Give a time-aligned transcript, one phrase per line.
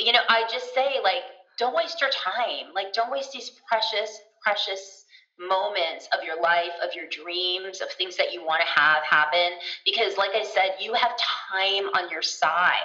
[0.00, 1.22] you know, I just say, like,
[1.58, 2.72] don't waste your time.
[2.74, 5.04] Like, don't waste these precious, precious
[5.38, 9.52] moments of your life, of your dreams, of things that you want to have happen.
[9.84, 11.12] Because, like I said, you have
[11.50, 12.76] time on your side.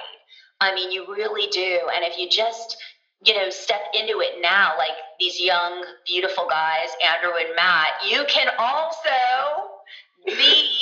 [0.62, 1.90] I mean, you really do.
[1.94, 2.78] And if you just,
[3.26, 8.24] you know, step into it now, like these young, beautiful guys, Andrew and Matt, you
[8.28, 9.10] can also
[10.26, 10.75] be,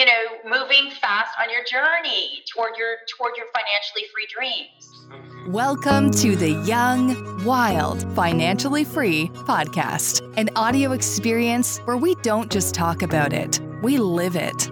[0.00, 5.06] you know, moving fast on your journey toward your toward your financially free dreams.
[5.46, 12.74] Welcome to the Young, Wild, Financially Free podcast, an audio experience where we don't just
[12.74, 14.70] talk about it, we live it.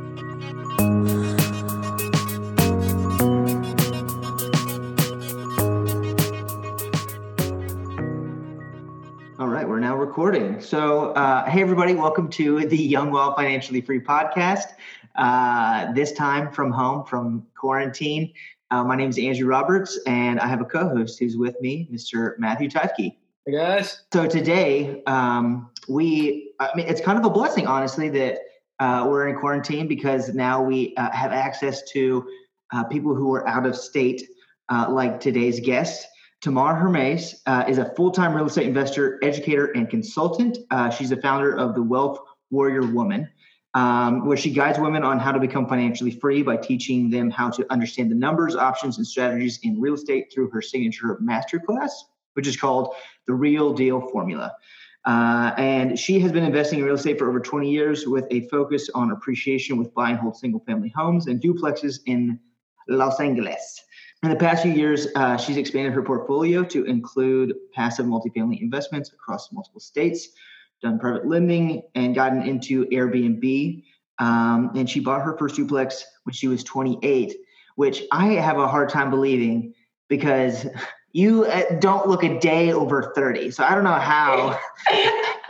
[9.39, 10.59] All right, we're now recording.
[10.59, 14.73] So, uh, hey, everybody, welcome to the Young, Wild, Financially Free podcast.
[15.19, 18.33] Uh, this time from home, from quarantine.
[18.71, 22.39] Uh, my name is Andrew Roberts, and I have a co-host who's with me, Mr.
[22.39, 23.17] Matthew Tutke.
[23.45, 24.05] Hey guys.
[24.13, 28.39] So today, um, we, I mean, it's kind of a blessing, honestly, that
[28.79, 32.25] uh, we're in quarantine because now we uh, have access to
[32.73, 34.23] uh, people who are out of state,
[34.69, 36.07] uh, like today's guest.
[36.43, 40.59] Tamar Hermes uh, is a full-time real estate investor, educator, and consultant.
[40.97, 43.29] she's the founder of the Wealth Warrior Woman
[43.75, 47.51] um, where she guides women on how to become financially free by teaching them how
[47.51, 51.91] to understand the numbers, options, and strategies in real estate through her signature masterclass,
[52.35, 52.95] which is called
[53.27, 54.55] the Real Deal Formula.
[55.05, 58.41] Uh, and she has been investing in real estate for over 20 years with a
[58.49, 62.39] focus on appreciation with buy and hold single family homes and duplexes in
[62.89, 63.83] Los Angeles.
[64.23, 69.13] In the past few years, uh, she's expanded her portfolio to include passive multifamily investments
[69.13, 70.29] across multiple states
[70.83, 73.83] done private lending, and gotten into Airbnb.
[74.19, 77.35] Um, and she bought her first duplex when she was 28,
[77.77, 79.75] which I have a hard time believing
[80.09, 80.67] because
[81.13, 83.51] you uh, don't look a day over 30.
[83.51, 84.59] So I don't know how.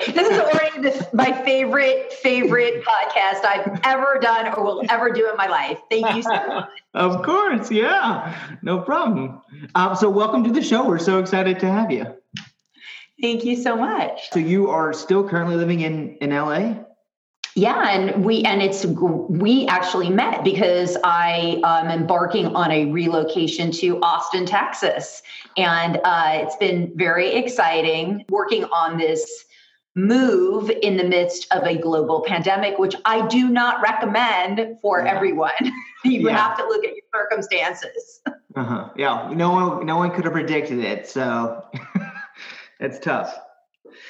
[0.07, 5.29] this is already this, my favorite, favorite podcast I've ever done or will ever do
[5.29, 5.79] in my life.
[5.91, 6.71] Thank you so much.
[6.95, 7.71] Of course.
[7.71, 8.37] Yeah.
[8.63, 9.41] No problem.
[9.77, 10.89] Um, so welcome to the show.
[10.89, 12.07] We're so excited to have you.
[13.21, 14.31] Thank you so much.
[14.33, 16.85] So you are still currently living in in LA?
[17.59, 23.73] Yeah, and we and it's we actually met because I am embarking on a relocation
[23.73, 25.23] to Austin, Texas,
[25.57, 29.45] and uh, it's been very exciting working on this
[29.97, 35.13] move in the midst of a global pandemic, which I do not recommend for yeah.
[35.13, 35.51] everyone.
[36.05, 36.37] you yeah.
[36.37, 38.21] have to look at your circumstances.
[38.57, 38.89] Uh-huh.
[38.97, 41.65] Yeah, no one no one could have predicted it, so.
[42.81, 43.37] It's tough.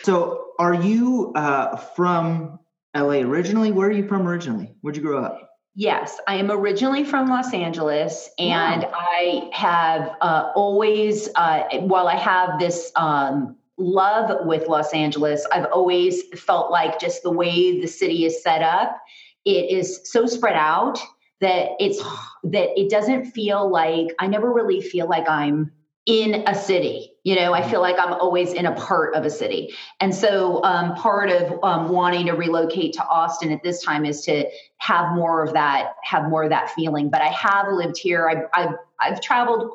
[0.03, 2.59] So, are you uh, from
[2.97, 3.71] LA originally?
[3.73, 4.75] Where are you from originally?
[4.81, 5.49] Where'd you grow up?
[5.75, 8.93] Yes, I am originally from Los Angeles, and wow.
[8.93, 15.67] I have uh, always, uh, while I have this um, love with Los Angeles, I've
[15.67, 18.99] always felt like just the way the city is set up,
[19.45, 20.99] it is so spread out
[21.41, 22.03] that it's
[22.43, 25.71] that it doesn't feel like I never really feel like I'm
[26.07, 27.13] in a city.
[27.29, 29.75] You know, I feel like I'm always in a part of a city.
[30.01, 34.23] And so um, part of um, wanting to relocate to Austin at this time is
[34.23, 37.11] to have more of that, have more of that feeling.
[37.11, 38.31] But I have lived here.
[38.31, 39.71] I've, I've, I've traveled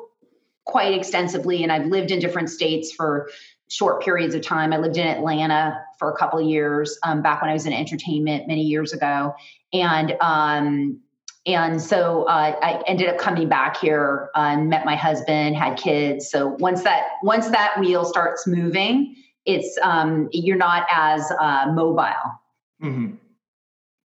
[0.64, 3.30] quite extensively and I've lived in different states for
[3.68, 4.72] short periods of time.
[4.72, 8.48] I lived in Atlanta for a couple years um, back when I was in entertainment
[8.48, 9.32] many years ago.
[9.72, 11.02] And um,
[11.46, 15.76] and so uh, I ended up coming back here uh, and met my husband, had
[15.76, 16.30] kids.
[16.30, 22.40] So once that once that wheel starts moving, it's um, you're not as uh, mobile.
[22.82, 23.16] Mm-hmm.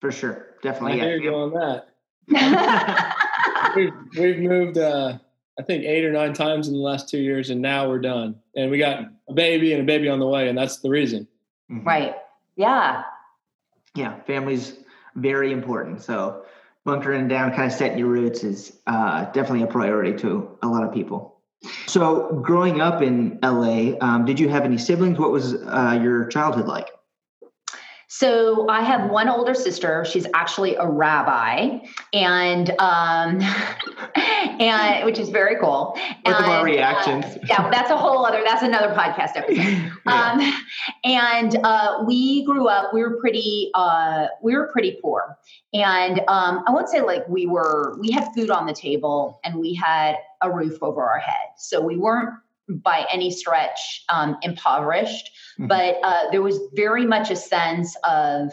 [0.00, 1.00] For sure, definitely.
[1.00, 1.86] I hear you on that.
[3.76, 5.18] we've, we've, moved, uh,
[5.58, 8.36] I think, eight or nine times in the last two years, and now we're done.
[8.54, 11.26] And we got a baby and a baby on the way, and that's the reason.
[11.70, 11.86] Mm-hmm.
[11.86, 12.14] Right.
[12.56, 13.02] Yeah.
[13.94, 14.76] Yeah, family's
[15.16, 16.02] very important.
[16.02, 16.44] So
[16.84, 20.84] bunkering down, kind of setting your roots is uh, definitely a priority to a lot
[20.84, 21.40] of people.
[21.86, 25.18] So, growing up in LA, um, did you have any siblings?
[25.18, 26.88] What was uh, your childhood like?
[28.12, 30.04] So I have one older sister.
[30.04, 31.78] She's actually a rabbi,
[32.12, 33.40] and um,
[34.60, 35.96] and which is very cool.
[36.24, 37.24] Both and, of our reactions.
[37.24, 38.42] Uh, yeah, that's a whole other.
[38.44, 39.58] That's another podcast episode.
[40.06, 40.32] yeah.
[40.32, 40.60] um,
[41.04, 42.92] and uh, we grew up.
[42.92, 43.70] We were pretty.
[43.74, 45.38] Uh, we were pretty poor,
[45.72, 47.96] and um, I won't say like we were.
[48.00, 51.50] We had food on the table, and we had a roof over our head.
[51.56, 52.30] So we weren't
[52.70, 55.66] by any stretch um, impoverished, mm-hmm.
[55.66, 58.52] but uh, there was very much a sense of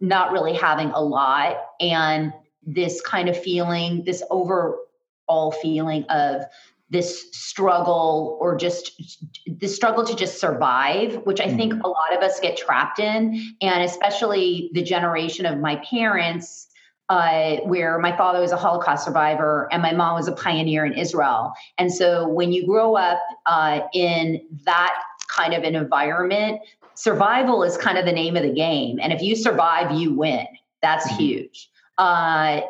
[0.00, 2.32] not really having a lot and
[2.64, 6.42] this kind of feeling, this overall feeling of
[6.90, 9.00] this struggle or just
[9.46, 11.84] the struggle to just survive, which I think mm-hmm.
[11.84, 13.54] a lot of us get trapped in.
[13.62, 16.68] And especially the generation of my parents,
[17.12, 20.94] uh, where my father was a Holocaust survivor and my mom was a pioneer in
[20.94, 21.52] Israel.
[21.76, 24.94] And so when you grow up uh, in that
[25.28, 26.62] kind of an environment,
[26.94, 28.98] survival is kind of the name of the game.
[28.98, 30.46] And if you survive, you win.
[30.80, 31.22] That's mm-hmm.
[31.22, 31.70] huge.
[31.98, 32.62] Uh,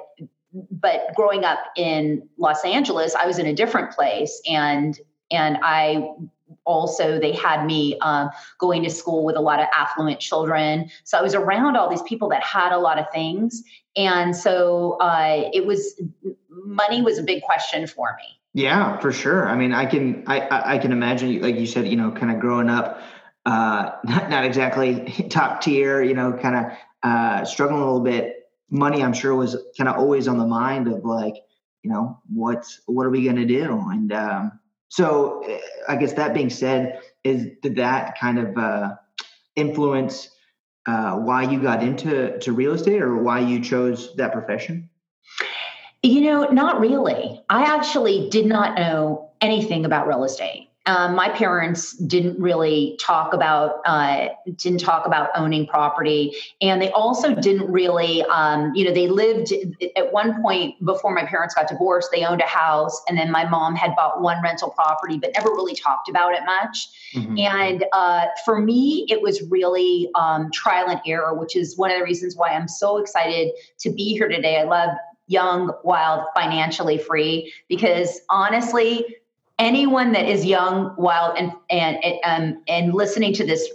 [0.72, 4.98] but growing up in Los Angeles, I was in a different place, and
[5.30, 6.10] and I
[6.64, 11.18] also they had me um, going to school with a lot of affluent children, so
[11.18, 13.62] I was around all these people that had a lot of things,
[13.96, 16.00] and so uh, it was
[16.48, 18.38] money was a big question for me.
[18.54, 19.48] Yeah, for sure.
[19.48, 22.38] I mean, I can I I can imagine, like you said, you know, kind of
[22.38, 23.00] growing up,
[23.46, 26.72] uh, not not exactly top tier, you know, kind of
[27.02, 28.38] uh, struggling a little bit
[28.72, 31.34] money i'm sure was kind of always on the mind of like
[31.82, 34.58] you know what's what are we going to do and um,
[34.92, 35.58] so eh,
[35.88, 38.94] i guess that being said is did that kind of uh,
[39.56, 40.28] influence
[40.86, 44.88] uh, why you got into to real estate or why you chose that profession?
[46.02, 47.40] You know not really.
[47.48, 53.34] I actually did not know anything about real estate um, my parents didn't really talk
[53.34, 58.92] about uh, didn't talk about owning property, and they also didn't really, um, you know,
[58.92, 59.52] they lived
[59.96, 62.10] at one point before my parents got divorced.
[62.12, 65.50] They owned a house, and then my mom had bought one rental property, but never
[65.50, 66.88] really talked about it much.
[67.14, 67.38] Mm-hmm.
[67.38, 71.98] And uh, for me, it was really um, trial and error, which is one of
[71.98, 74.58] the reasons why I'm so excited to be here today.
[74.58, 74.90] I love
[75.28, 79.16] young, wild, financially free because honestly
[79.62, 83.70] anyone that is young, wild, and and um, and listening to this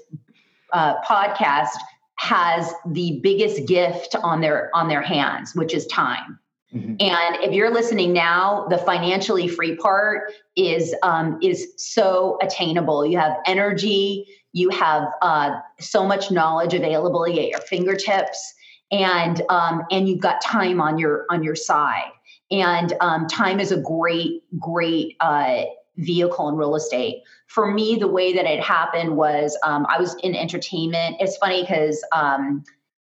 [0.74, 1.70] uh, podcast
[2.16, 6.38] has the biggest gift on their on their hands, which is time.
[6.74, 6.96] Mm-hmm.
[7.00, 13.06] And if you're listening now, the financially free part is um, is so attainable.
[13.06, 18.54] You have energy, you have uh, so much knowledge available at your fingertips,
[18.92, 22.12] and um, and you've got time on your on your side.
[22.50, 25.64] And um, time is a great, great uh,
[25.98, 27.24] vehicle in real estate.
[27.48, 31.18] For me, the way that it happened was um, I was in entertainment.
[31.20, 32.64] It's funny because, um,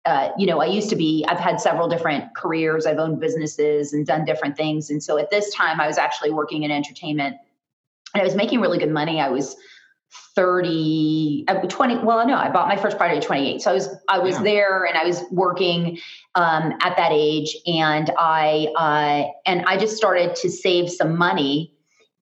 [0.06, 2.86] uh, you know, I used to be, I've had several different careers.
[2.86, 4.89] I've owned businesses and done different things.
[4.89, 7.36] And so at this time, I was actually working in entertainment
[8.13, 9.19] and I was making really good money.
[9.19, 9.56] I was
[10.36, 13.90] 30 uh, 20 well no i bought my first property at 28 so i was
[14.07, 14.44] i was yeah.
[14.44, 15.98] there and i was working
[16.36, 21.74] um, at that age and i uh, and i just started to save some money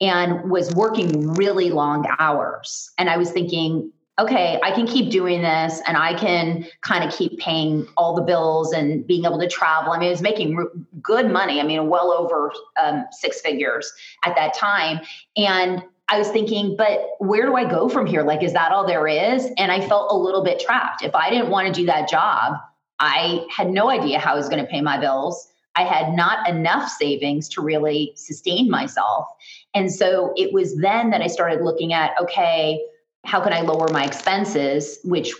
[0.05, 5.41] and was working really long hours and i was thinking okay i can keep doing
[5.41, 9.47] this and i can kind of keep paying all the bills and being able to
[9.47, 10.57] travel i mean i was making
[11.01, 13.91] good money i mean well over um, six figures
[14.23, 14.99] at that time
[15.35, 18.21] and I was thinking, but where do I go from here?
[18.21, 19.49] Like, is that all there is?
[19.57, 21.01] And I felt a little bit trapped.
[21.01, 22.57] If I didn't want to do that job,
[22.99, 25.51] I had no idea how I was going to pay my bills.
[25.75, 29.27] I had not enough savings to really sustain myself.
[29.75, 32.81] And so it was then that I started looking at okay,
[33.25, 35.33] how can I lower my expenses, which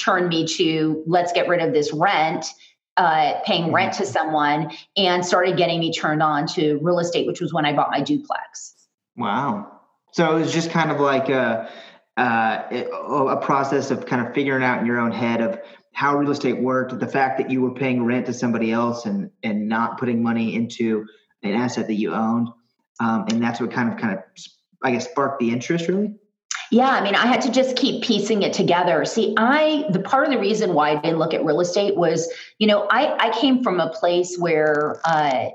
[0.00, 2.46] turned me to let's get rid of this rent.
[2.96, 7.40] Uh, paying rent to someone and started getting me turned on to real estate, which
[7.40, 8.86] was when I bought my duplex.
[9.16, 9.80] Wow.
[10.12, 11.68] So it was just kind of like a,
[12.16, 15.58] uh, a process of kind of figuring out in your own head of
[15.92, 19.30] how real estate worked, the fact that you were paying rent to somebody else and
[19.42, 21.04] and not putting money into
[21.42, 22.48] an asset that you owned,
[23.00, 24.24] um, and that's what kind of kind of
[24.82, 26.14] I guess sparked the interest really.
[26.70, 29.04] Yeah, I mean, I had to just keep piecing it together.
[29.04, 32.32] See, I the part of the reason why I didn't look at real estate was,
[32.58, 35.50] you know, I I came from a place where uh,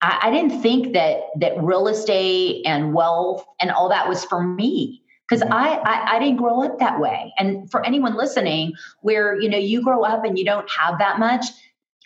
[0.00, 4.42] I, I didn't think that that real estate and wealth and all that was for
[4.42, 5.52] me because mm-hmm.
[5.52, 9.58] I, I, I didn't grow up that way and for anyone listening where you know
[9.58, 11.46] you grow up and you don't have that much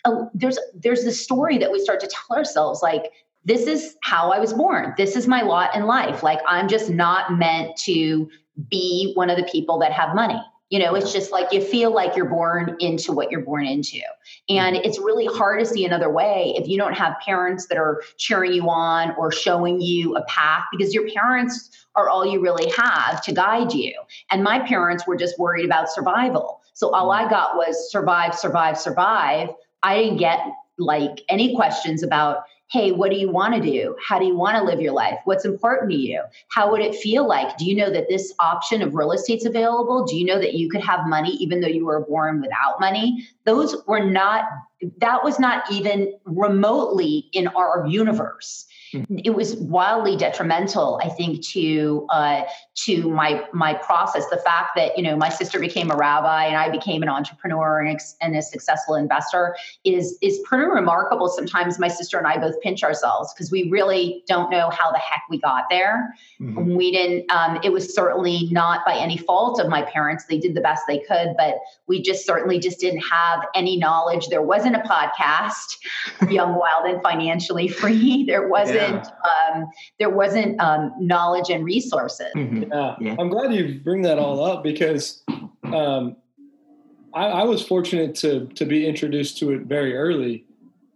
[0.05, 3.11] uh, there's there's this story that we start to tell ourselves like
[3.45, 6.89] this is how i was born this is my lot in life like i'm just
[6.89, 8.29] not meant to
[8.69, 11.93] be one of the people that have money you know, it's just like you feel
[11.93, 14.01] like you're born into what you're born into.
[14.49, 14.85] And mm-hmm.
[14.85, 18.51] it's really hard to see another way if you don't have parents that are cheering
[18.51, 23.21] you on or showing you a path because your parents are all you really have
[23.23, 23.93] to guide you.
[24.31, 26.61] And my parents were just worried about survival.
[26.73, 29.49] So all I got was survive, survive, survive.
[29.83, 30.39] I didn't get
[30.77, 32.39] like any questions about
[32.71, 33.95] hey, what do you want to do?
[34.05, 35.19] How do you want to live your life?
[35.25, 36.23] What's important to you?
[36.49, 37.57] How would it feel like?
[37.57, 40.03] Do you know that this option of real estate's available?
[40.05, 43.27] Do you know that you could have money even though you were born without money?
[43.45, 44.45] Those were not,
[44.97, 48.65] that was not even remotely in our universe.
[48.95, 49.17] Mm-hmm.
[49.23, 52.43] it was wildly detrimental, I think, to uh,
[52.85, 54.27] to my my process.
[54.29, 57.79] The fact that you know my sister became a rabbi and I became an entrepreneur
[57.81, 61.29] and, and a successful investor is is pretty remarkable.
[61.29, 64.97] Sometimes my sister and I both pinch ourselves because we really don't know how the
[64.97, 66.13] heck we got there.
[66.41, 66.75] Mm-hmm.
[66.75, 67.31] We didn't.
[67.31, 70.25] Um, it was certainly not by any fault of my parents.
[70.25, 71.55] They did the best they could, but
[71.87, 74.27] we just certainly just didn't have any knowledge.
[74.27, 75.77] There wasn't a podcast,
[76.31, 78.25] Young, Wild, and Financially Free.
[78.25, 78.75] There wasn't.
[78.75, 78.84] Yeah.
[78.93, 79.67] Um,
[79.99, 82.31] there wasn't um, knowledge and resources.
[82.35, 82.63] Mm-hmm.
[82.71, 82.95] Yeah.
[82.99, 83.15] yeah.
[83.19, 85.23] I'm glad you bring that all up because
[85.63, 86.15] um,
[87.13, 90.45] I, I, was fortunate to to be introduced to it very early.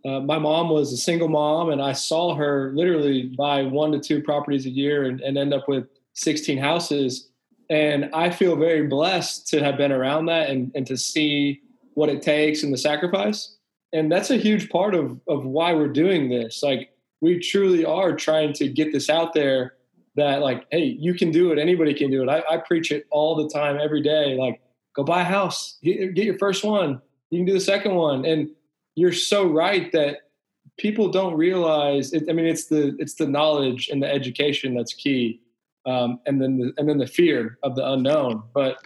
[0.06, 4.00] Uh, my mom was a single mom, and I saw her literally buy one to
[4.00, 7.30] two properties a year and, and end up with 16 houses.
[7.70, 11.62] And I feel very blessed to have been around that and, and to see
[11.94, 13.58] what it takes and the sacrifice.
[13.92, 16.64] And that's a huge part of, of why we're doing this.
[16.64, 19.76] Like, we truly are trying to get this out there
[20.16, 21.60] that, like, hey, you can do it.
[21.60, 22.30] Anybody can do it.
[22.30, 24.36] I, I preach it all the time, every day.
[24.36, 24.62] Like,
[24.96, 27.02] go buy a house, get, your first one.
[27.30, 28.26] You can do the second one.
[28.26, 28.50] And
[28.96, 30.30] you're so right that
[30.78, 34.94] people don't realize it, i mean it's the it's the knowledge and the education that's
[34.94, 35.42] key
[35.86, 38.78] um, and then the, and then the fear of the unknown but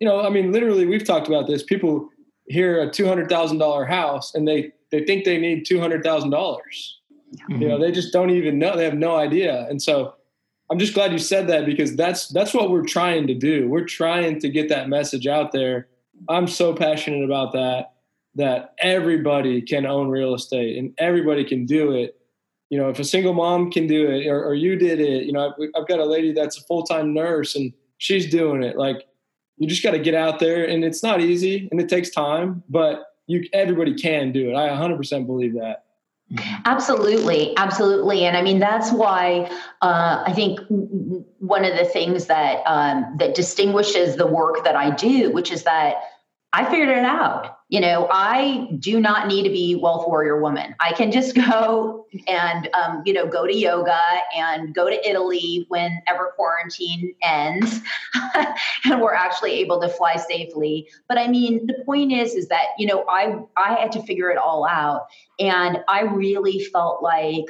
[0.00, 2.08] you know i mean literally we've talked about this people
[2.48, 6.56] hear a $200000 house and they they think they need $200000
[7.48, 7.62] mm-hmm.
[7.62, 10.14] you know they just don't even know they have no idea and so
[10.70, 13.84] i'm just glad you said that because that's that's what we're trying to do we're
[13.84, 15.88] trying to get that message out there
[16.28, 17.92] i'm so passionate about that
[18.36, 22.20] that everybody can own real estate and everybody can do it.
[22.68, 25.32] You know, if a single mom can do it or, or you did it, you
[25.32, 28.76] know, I've, I've got a lady that's a full time nurse and she's doing it.
[28.76, 29.06] Like,
[29.56, 32.62] you just got to get out there and it's not easy and it takes time,
[32.68, 34.54] but you everybody can do it.
[34.54, 35.85] I 100% believe that.
[36.64, 39.48] Absolutely, absolutely, and I mean that's why
[39.80, 40.58] uh, I think
[41.38, 45.62] one of the things that um, that distinguishes the work that I do, which is
[45.62, 45.96] that
[46.52, 47.55] I figured it out.
[47.68, 50.76] You know, I do not need to be wealth warrior woman.
[50.78, 54.00] I can just go and, um, you know, go to yoga
[54.36, 57.80] and go to Italy whenever quarantine ends,
[58.84, 60.88] and we're actually able to fly safely.
[61.08, 64.30] But I mean, the point is, is that you know, I I had to figure
[64.30, 65.06] it all out,
[65.40, 67.46] and I really felt like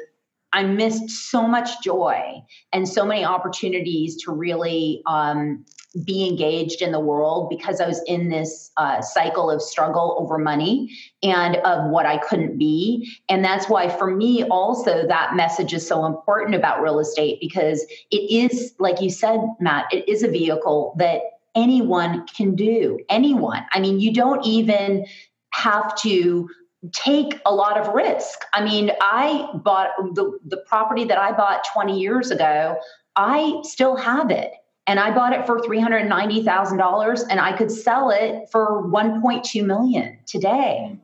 [0.53, 2.43] I missed so much joy
[2.73, 5.67] and so many opportunities to really um,
[6.05, 10.39] be engaged in the world because I was in this uh, cycle of struggle over
[10.39, 10.91] money
[11.23, 13.11] and of what I couldn't be.
[13.29, 17.85] And that's why, for me, also, that message is so important about real estate because
[18.11, 21.23] it is, like you said, Matt, it is a vehicle that
[21.55, 22.99] anyone can do.
[23.09, 23.65] Anyone.
[23.73, 25.07] I mean, you don't even
[25.53, 26.49] have to
[26.93, 28.45] take a lot of risk.
[28.53, 32.79] I mean, I bought the, the property that I bought 20 years ago,
[33.17, 34.53] I still have it
[34.87, 40.99] and I bought it for $390,000 and I could sell it for 1.2 million today.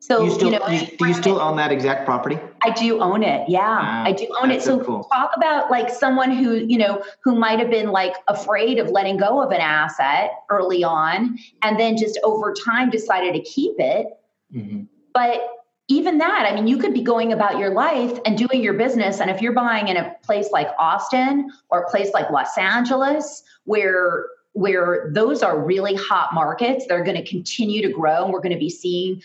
[0.00, 2.38] So, you, still, you know, you, do you still own that exact property?
[2.62, 3.46] I do own it.
[3.48, 4.04] Yeah, wow.
[4.06, 4.62] I do own it.
[4.62, 5.04] So, so cool.
[5.04, 9.18] talk about like someone who, you know, who might have been like afraid of letting
[9.18, 14.06] go of an asset early on and then just over time decided to keep it.
[14.54, 14.84] Mm-hmm.
[15.12, 15.42] But
[15.88, 19.20] even that, I mean, you could be going about your life and doing your business.
[19.20, 23.42] And if you're buying in a place like Austin or a place like Los Angeles,
[23.64, 28.40] where where those are really hot markets, they're going to continue to grow, and we're
[28.40, 29.22] going to be seeing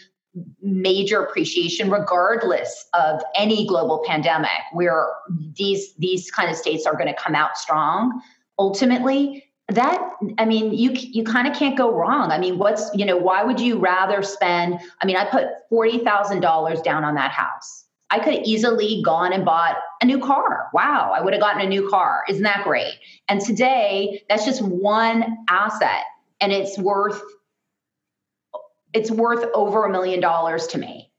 [0.62, 5.08] major appreciation regardless of any global pandemic where
[5.55, 8.20] these these kind of states are going to come out strong
[8.58, 12.32] ultimately that i mean you you kind of can't go wrong.
[12.32, 16.84] I mean what's you know why would you rather spend i mean i put $40000
[16.84, 17.86] down on that house.
[18.12, 20.70] I could have easily gone and bought a new car.
[20.74, 22.24] Wow i would have gotten a new car.
[22.27, 22.93] Isn't that great?
[23.29, 26.03] And today that's just one asset
[26.41, 27.22] and it's worth
[28.93, 31.10] it's worth over a million dollars to me.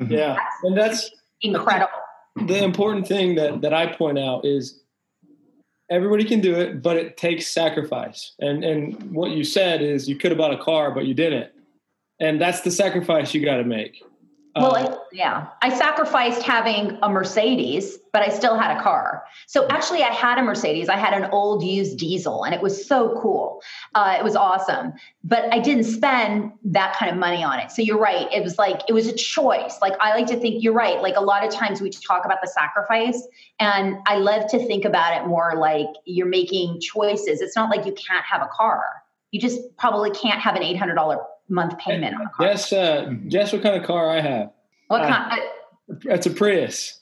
[0.00, 0.12] Mm-hmm.
[0.12, 1.10] yeah that's and that's
[1.42, 1.92] incredible.
[2.46, 4.81] the important thing that that i point out is
[5.92, 8.32] everybody can do it, but it takes sacrifice.
[8.40, 11.50] And and what you said is you could have bought a car, but you didn't.
[12.20, 14.02] And that's the sacrifice you got to make.
[14.54, 19.22] Well, I, yeah, I sacrificed having a Mercedes, but I still had a car.
[19.46, 20.90] So actually, I had a Mercedes.
[20.90, 23.62] I had an old used diesel, and it was so cool.
[23.94, 24.92] Uh, it was awesome,
[25.24, 27.70] but I didn't spend that kind of money on it.
[27.70, 28.30] So you're right.
[28.30, 29.78] It was like it was a choice.
[29.80, 31.00] Like I like to think you're right.
[31.00, 33.26] Like a lot of times we talk about the sacrifice,
[33.58, 37.40] and I love to think about it more like you're making choices.
[37.40, 38.84] It's not like you can't have a car.
[39.30, 42.46] You just probably can't have an eight hundred dollar month payment on a car.
[42.46, 44.50] Guess, uh, guess what kind of car I have?
[44.88, 45.40] What kind?
[45.90, 47.00] Uh, it's a Prius.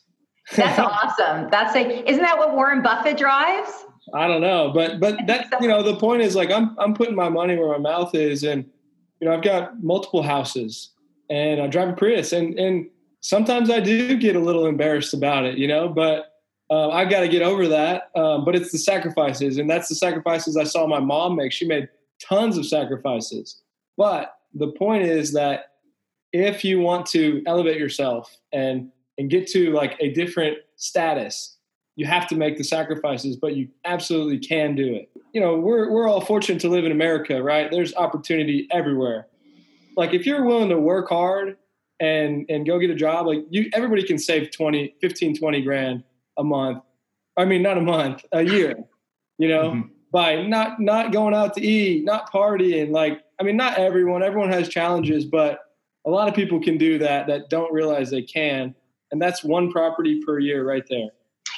[0.55, 1.49] That's awesome.
[1.49, 3.71] That's a isn't that what Warren Buffett drives?
[4.13, 7.15] I don't know, but but that you know the point is like I'm I'm putting
[7.15, 8.65] my money where my mouth is, and
[9.19, 10.91] you know I've got multiple houses,
[11.29, 12.89] and I drive a Prius, and and
[13.21, 16.33] sometimes I do get a little embarrassed about it, you know, but
[16.69, 18.09] uh, I've got to get over that.
[18.15, 21.51] Um, but it's the sacrifices, and that's the sacrifices I saw my mom make.
[21.51, 21.87] She made
[22.21, 23.61] tons of sacrifices,
[24.01, 25.73] but the point is that
[26.33, 28.89] if you want to elevate yourself and
[29.19, 31.57] and get to like a different status
[31.95, 35.11] you have to make the sacrifices but you absolutely can do it.
[35.33, 37.69] You know we're we're all fortunate to live in america right?
[37.69, 39.27] There's opportunity everywhere.
[39.95, 41.57] Like if you're willing to work hard
[41.99, 46.03] and and go get a job like you everybody can save 20 15 20 grand
[46.37, 46.81] a month.
[47.37, 48.75] I mean not a month a year
[49.37, 49.71] you know?
[49.71, 49.89] Mm-hmm.
[50.11, 54.51] by not not going out to eat not partying like i mean not everyone everyone
[54.51, 55.59] has challenges but
[56.05, 58.73] a lot of people can do that that don't realize they can
[59.11, 61.09] and that's one property per year right there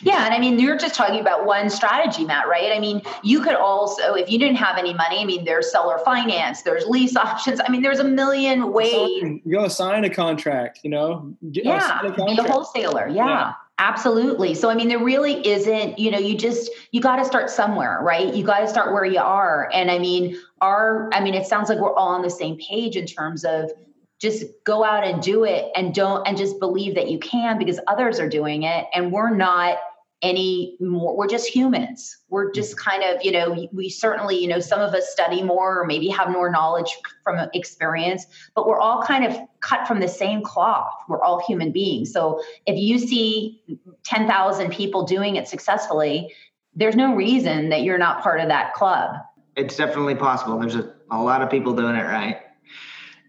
[0.02, 2.72] yeah, and I mean, you're just talking about one strategy, Matt, right?
[2.72, 6.00] I mean, you could also, if you didn't have any money, I mean, there's seller
[6.04, 7.62] finance, there's lease options.
[7.64, 9.22] I mean, there's a million ways.
[9.22, 11.34] You go sign a contract, you know?
[11.52, 13.08] Get, uh, yeah, a be a wholesaler.
[13.08, 13.28] Yeah.
[13.28, 13.54] yeah.
[13.80, 14.54] Absolutely.
[14.54, 18.00] So, I mean, there really isn't, you know, you just, you got to start somewhere,
[18.04, 18.34] right?
[18.34, 19.70] You got to start where you are.
[19.74, 22.96] And I mean, our, I mean, it sounds like we're all on the same page
[22.96, 23.72] in terms of
[24.20, 27.80] just go out and do it and don't and just believe that you can because
[27.88, 29.80] others are doing it and we're not
[30.24, 32.18] any more we're just humans.
[32.30, 32.90] We're just mm-hmm.
[32.90, 36.08] kind of you know we certainly you know some of us study more or maybe
[36.08, 38.26] have more knowledge from experience
[38.56, 40.94] but we're all kind of cut from the same cloth.
[41.08, 42.12] We're all human beings.
[42.12, 43.62] So if you see
[44.04, 46.34] 10,000 people doing it successfully
[46.76, 49.16] there's no reason that you're not part of that club.
[49.56, 50.58] It's definitely possible.
[50.58, 52.38] There's a, a lot of people doing it right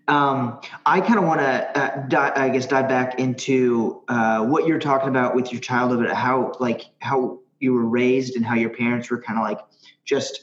[0.08, 4.78] um, I kind of want to, uh, I guess, dive back into uh, what you're
[4.78, 9.11] talking about with your childhood, how like how you were raised and how your parents
[9.11, 9.61] were kind of like
[10.04, 10.42] just,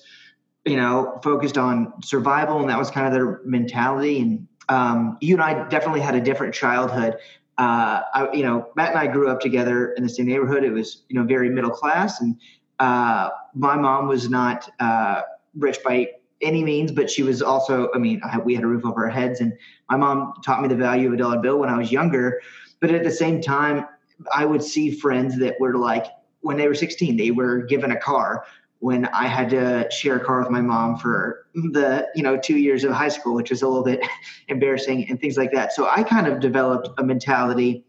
[0.66, 4.20] you know, focused on survival, and that was kind of their mentality.
[4.22, 7.18] And um, you and I definitely had a different childhood.
[7.58, 10.64] Uh, I, you know, Matt and I grew up together in the same neighborhood.
[10.64, 12.36] It was, you know, very middle class, and
[12.80, 15.22] uh, my mom was not uh,
[15.56, 16.08] rich by
[16.42, 19.10] any means, but she was also, I mean, I, we had a roof over our
[19.10, 19.54] heads, and
[19.90, 22.42] my mom taught me the value of a dollar bill when I was younger.
[22.80, 23.86] But at the same time,
[24.34, 26.06] I would see friends that were like,
[26.42, 28.46] when they were 16, they were given a car.
[28.80, 32.58] When I had to share a car with my mom for the, you know, two
[32.58, 34.02] years of high school, which was a little bit
[34.48, 35.74] embarrassing and things like that.
[35.74, 37.86] So I kind of developed a mentality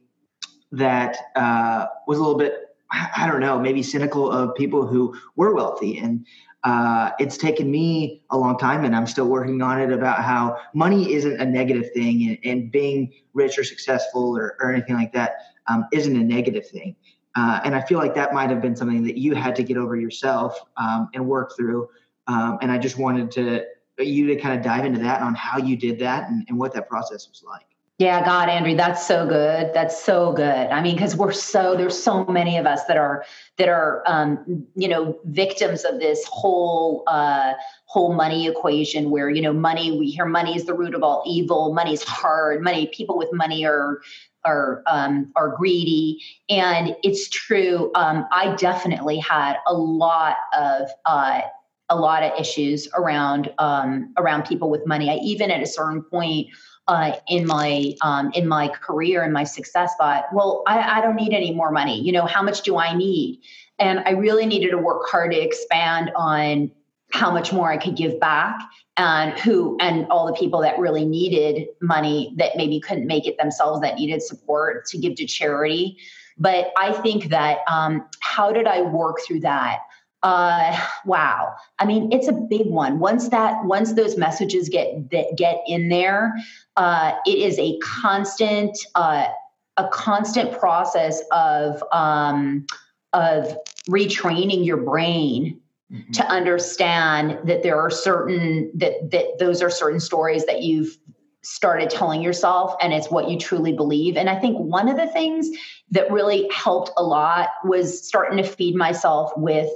[0.71, 5.55] that uh, was a little bit I don't know, maybe cynical of people who were
[5.55, 5.99] wealthy.
[5.99, 6.27] And
[6.65, 10.59] uh, it's taken me a long time and I'm still working on it about how
[10.75, 15.13] money isn't a negative thing and, and being rich or successful or, or anything like
[15.13, 15.33] that
[15.67, 16.95] um, not a negative thing.
[17.35, 19.77] Uh, and I feel like that might have been something that you had to get
[19.77, 21.89] over yourself um, and work through.
[22.27, 23.65] Um, and I just wanted to
[23.99, 26.73] you to kind of dive into that on how you did that and, and what
[26.75, 27.67] that process was like.
[28.03, 29.73] Yeah, God, Andrew, that's so good.
[29.73, 30.43] That's so good.
[30.45, 33.25] I mean, because we're so there's so many of us that are
[33.59, 37.53] that are um, you know victims of this whole uh,
[37.85, 41.23] whole money equation where you know money we hear money is the root of all
[41.25, 41.73] evil.
[41.75, 42.61] Money's hard.
[42.61, 44.01] Money people with money are
[44.45, 47.93] are um, are greedy, and it's true.
[47.95, 50.89] Um, I definitely had a lot of.
[51.05, 51.43] Uh,
[51.91, 55.11] a lot of issues around um, around people with money.
[55.11, 56.49] I even at a certain point
[56.93, 61.17] uh, in my um, in my career and my success thought well I, I don't
[61.17, 61.99] need any more money.
[62.03, 63.41] You know how much do i need?
[63.79, 66.71] And i really needed to work hard to expand on
[67.11, 68.61] how much more i could give back
[68.99, 73.39] and who and all the people that really needed money that maybe couldn't make it
[73.39, 75.97] themselves that needed support to give to charity.
[76.37, 79.79] But i think that um, how did i work through that
[80.23, 81.55] uh wow.
[81.79, 82.99] I mean it's a big one.
[82.99, 86.35] Once that once those messages get that get in there
[86.77, 89.29] uh it is a constant uh
[89.77, 92.67] a constant process of um
[93.13, 93.57] of
[93.89, 95.61] retraining your brain
[95.93, 96.13] mm-hmm.
[96.13, 100.97] to understand that there are certain that that those are certain stories that you've
[101.45, 104.17] started telling yourself and it's what you truly believe.
[104.17, 105.49] And i think one of the things
[105.91, 109.69] that really helped a lot was starting to feed myself with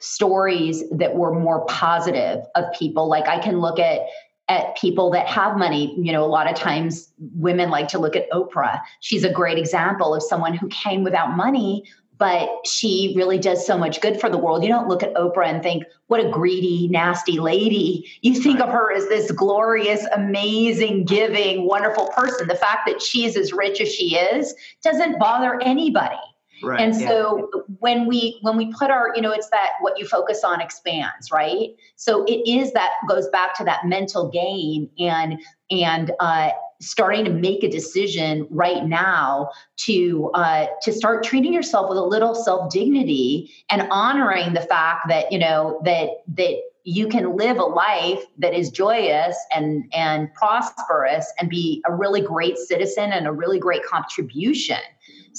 [0.00, 3.08] stories that were more positive of people.
[3.08, 4.00] Like i can look at
[4.48, 5.94] at people that have money.
[5.96, 8.80] You know a lot of times women like to look at oprah.
[9.00, 11.84] She's a great example of someone who came without money
[12.20, 14.62] but she really does so much good for the world.
[14.62, 18.06] You don't look at oprah and think what a greedy nasty lady.
[18.20, 22.46] You think of her as this glorious amazing giving wonderful person.
[22.46, 26.20] The fact that she's as rich as she is doesn't bother anybody
[26.62, 27.62] Right, and so yeah.
[27.78, 31.30] when we when we put our you know it's that what you focus on expands
[31.30, 37.24] right so it is that goes back to that mental game and and uh, starting
[37.24, 42.34] to make a decision right now to uh, to start treating yourself with a little
[42.34, 47.62] self dignity and honoring the fact that you know that that you can live a
[47.62, 53.32] life that is joyous and and prosperous and be a really great citizen and a
[53.32, 54.78] really great contribution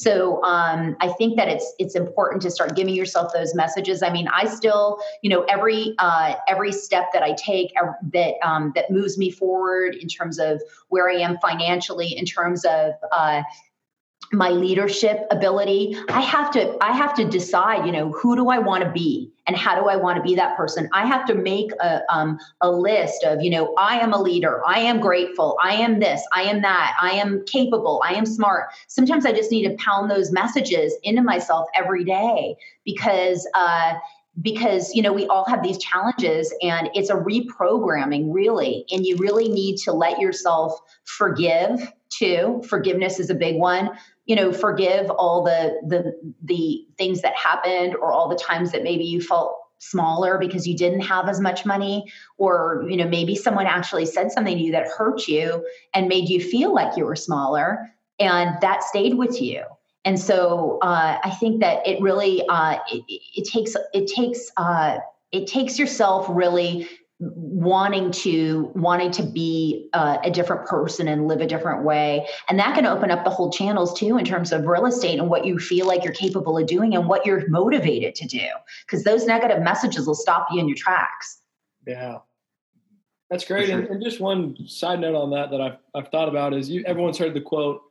[0.02, 4.02] so um, i think that it's it's important to start giving yourself those messages.
[4.02, 7.74] I mean i still you know every uh, every step that i take
[8.14, 12.66] that um, that moves me forward in terms of where i am financially in terms
[12.66, 13.44] of uh,
[14.32, 18.58] my leadership ability i have to i have to decide you know who do i
[18.58, 20.88] want to be and how do i want to be that person?
[20.94, 24.62] I have to make a, um, a list of you know i am a leader
[24.66, 28.70] i am grateful i am this i am that i am capable i am smart.
[28.88, 33.96] Sometimes i just need to pound those messages into myself every day because uh,
[34.42, 39.18] because you know we all have these challenges and it's a reprogramming really and you
[39.18, 42.62] really need to let yourself forgive too.
[42.68, 43.90] Forgiveness is a big one
[44.26, 48.84] you know forgive all the the the things that happened or all the times that
[48.84, 52.06] maybe you felt smaller because you didn't have as much money
[52.38, 56.30] or you know maybe someone actually said something to you that hurt you and made
[56.30, 59.64] you feel like you were smaller and that stayed with you.
[60.06, 65.00] And so uh, i think that it really uh, it, it, takes it takes uh,
[65.32, 66.88] it takes yourself really
[67.22, 72.28] wanting to wanting to be uh, a different person and live a different way.
[72.50, 75.30] And that can open up the whole channels too in terms of real estate and
[75.30, 78.48] what you feel like you're capable of doing and what you're motivated to do.
[78.86, 81.42] Because those negative messages will stop you in your tracks.
[81.86, 82.20] Yeah.
[83.30, 83.68] That's great.
[83.68, 83.80] Sure.
[83.80, 86.84] and, and, just one side note on that that i've, I've thought about is you
[86.86, 87.82] everyone's heard the quote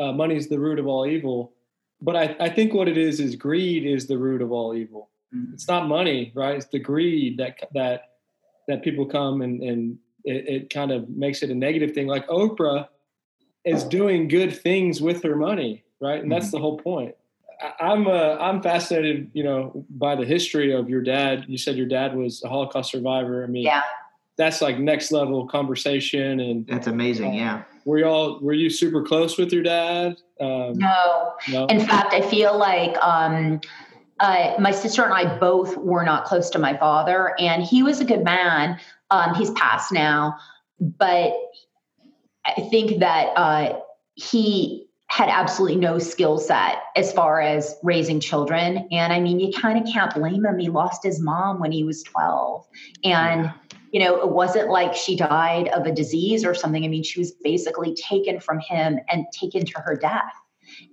[0.00, 1.52] uh, money's the root of all evil.
[2.00, 5.10] But I, I think what it is is greed is the root of all evil.
[5.32, 5.54] Mm-hmm.
[5.54, 6.56] it's not money right?
[6.56, 8.11] It's the greed that that
[8.68, 12.06] that people come and, and it, it kind of makes it a negative thing.
[12.06, 12.88] Like Oprah
[13.64, 16.22] is doing good things with her money, right?
[16.22, 16.56] And that's mm-hmm.
[16.56, 17.14] the whole point.
[17.80, 21.44] I, am uh, I'm fascinated, you know, by the history of your dad.
[21.46, 23.44] You said your dad was a Holocaust survivor.
[23.44, 23.82] I mean, yeah,
[24.36, 27.34] that's like next level conversation, and that's amazing.
[27.34, 27.62] Yeah.
[27.84, 30.16] Were y'all were you super close with your dad?
[30.40, 31.34] Um, no.
[31.50, 31.66] no.
[31.66, 33.60] In fact, I feel like um,
[34.22, 38.00] uh, my sister and I both were not close to my father, and he was
[38.00, 38.78] a good man.
[39.10, 40.36] Um, he's passed now,
[40.80, 41.34] but
[42.46, 43.80] I think that uh,
[44.14, 48.88] he had absolutely no skill set as far as raising children.
[48.92, 50.58] And I mean, you kind of can't blame him.
[50.58, 52.66] He lost his mom when he was 12.
[53.04, 53.52] And,
[53.90, 56.84] you know, it wasn't like she died of a disease or something.
[56.84, 60.32] I mean, she was basically taken from him and taken to her death.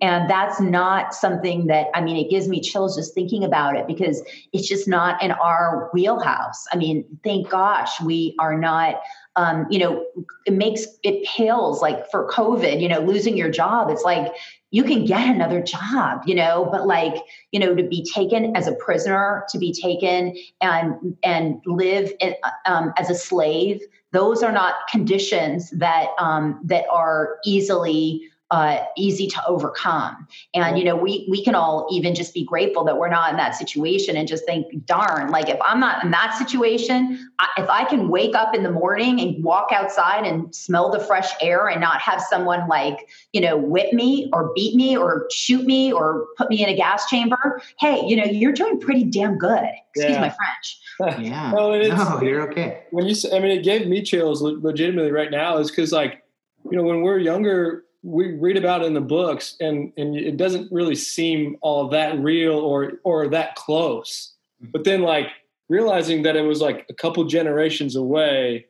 [0.01, 3.87] And that's not something that, I mean, it gives me chills just thinking about it
[3.87, 6.65] because it's just not in our wheelhouse.
[6.71, 9.01] I mean, thank gosh we are not,
[9.35, 10.05] um, you know,
[10.45, 13.89] it makes, it pales like for COVID, you know, losing your job.
[13.89, 14.33] It's like,
[14.71, 17.15] you can get another job, you know, but like,
[17.51, 22.35] you know, to be taken as a prisoner, to be taken and and live in,
[22.65, 29.27] um, as a slave, those are not conditions that um, that are easily uh, easy
[29.27, 30.27] to overcome.
[30.53, 33.37] And you know, we we can all even just be grateful that we're not in
[33.37, 37.69] that situation and just think, darn, like if I'm not in that situation, I, if
[37.69, 41.67] I can wake up in the morning and walk outside and smell the fresh air
[41.67, 45.91] and not have someone like you know whip me or beat me or shoot me
[45.91, 49.69] or put me in a gas chamber, hey, you know, you're doing pretty damn good.
[49.95, 50.21] Excuse yeah.
[50.21, 50.79] my French.
[51.19, 51.51] yeah.
[51.51, 52.83] no, no, you're okay.
[52.91, 56.23] When you, I mean, it gave me chills legitimately right now is because like,
[56.69, 60.71] you know, when we're younger, we read about in the books and and it doesn't
[60.71, 64.33] really seem all that real or or that close.
[64.61, 64.71] Mm-hmm.
[64.71, 65.27] but then like
[65.69, 68.65] realizing that it was like a couple generations away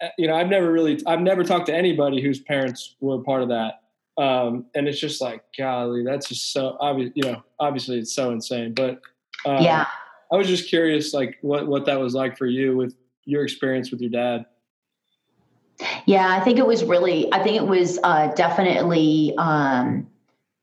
[0.00, 3.42] eh, you know i've never really i've never talked to anybody whose parents were part
[3.42, 3.78] of that.
[4.18, 8.30] Um, and it's just like golly that's just so obvious you know obviously it's so
[8.30, 8.74] insane.
[8.74, 9.00] But
[9.46, 9.86] um, yeah.
[10.30, 13.90] I was just curious like what what that was like for you with your experience
[13.90, 14.46] with your dad
[16.06, 20.06] yeah, I think it was really, I think it was uh, definitely um,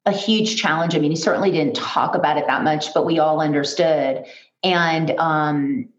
[0.06, 0.96] a huge challenge.
[0.96, 4.26] I mean, he certainly didn't talk about it that much, but we all understood.
[4.64, 5.90] And, um,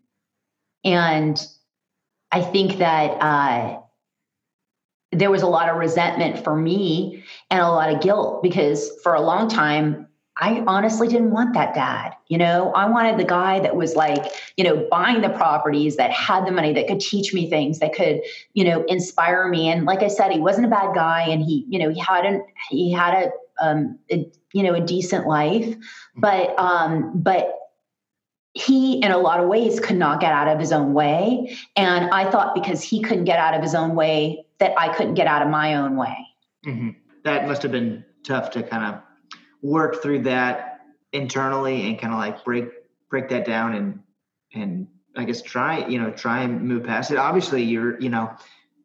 [0.84, 1.40] and
[2.32, 3.80] I think that uh,
[5.12, 9.14] there was a lot of resentment for me and a lot of guilt because for
[9.14, 10.06] a long time,
[10.40, 12.14] I honestly didn't want that dad.
[12.28, 14.24] You know, I wanted the guy that was like,
[14.56, 17.94] you know, buying the properties, that had the money, that could teach me things, that
[17.94, 18.22] could,
[18.54, 19.68] you know, inspire me.
[19.68, 22.24] And like I said, he wasn't a bad guy, and he, you know, he had
[22.24, 23.30] an he had a
[23.62, 26.20] um, a, you know a decent life, mm-hmm.
[26.20, 27.56] but um, but
[28.54, 32.10] he in a lot of ways could not get out of his own way and
[32.10, 35.28] i thought because he couldn't get out of his own way that i couldn't get
[35.28, 36.16] out of my own way
[36.66, 36.90] mm-hmm.
[37.22, 39.00] that must have been tough to kind of
[39.62, 40.80] work through that
[41.12, 42.68] internally and kind of like break
[43.08, 44.00] break that down and
[44.54, 48.30] and i guess try you know try and move past it obviously you're you know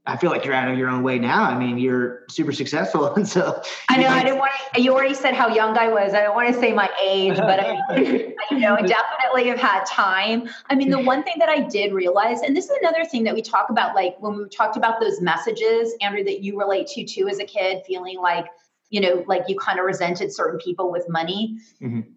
[0.08, 1.44] I feel like you're out of your own way now.
[1.44, 4.08] I mean, you're super successful, and so I know.
[4.08, 4.52] I didn't want.
[4.76, 6.14] To, you already said how young I was.
[6.14, 9.84] I don't want to say my age, but I, you know, I definitely have had
[9.86, 10.48] time.
[10.70, 13.34] I mean, the one thing that I did realize, and this is another thing that
[13.34, 17.04] we talk about, like when we talked about those messages, Andrew, that you relate to
[17.04, 18.46] too as a kid, feeling like
[18.90, 21.60] you know, like you kind of resented certain people with money.
[21.82, 22.12] Mm-hmm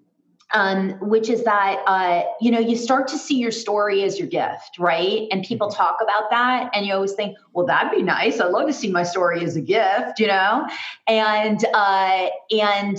[0.52, 4.28] um, which is that uh, you know you start to see your story as your
[4.28, 5.28] gift, right?
[5.31, 5.76] And people mm-hmm.
[5.76, 8.40] talk about that, and you always think, well, that'd be nice.
[8.40, 10.66] I'd love to see my story as a gift, you know.
[11.07, 12.98] And uh, and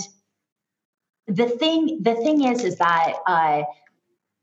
[1.26, 3.62] the thing the thing is is that uh,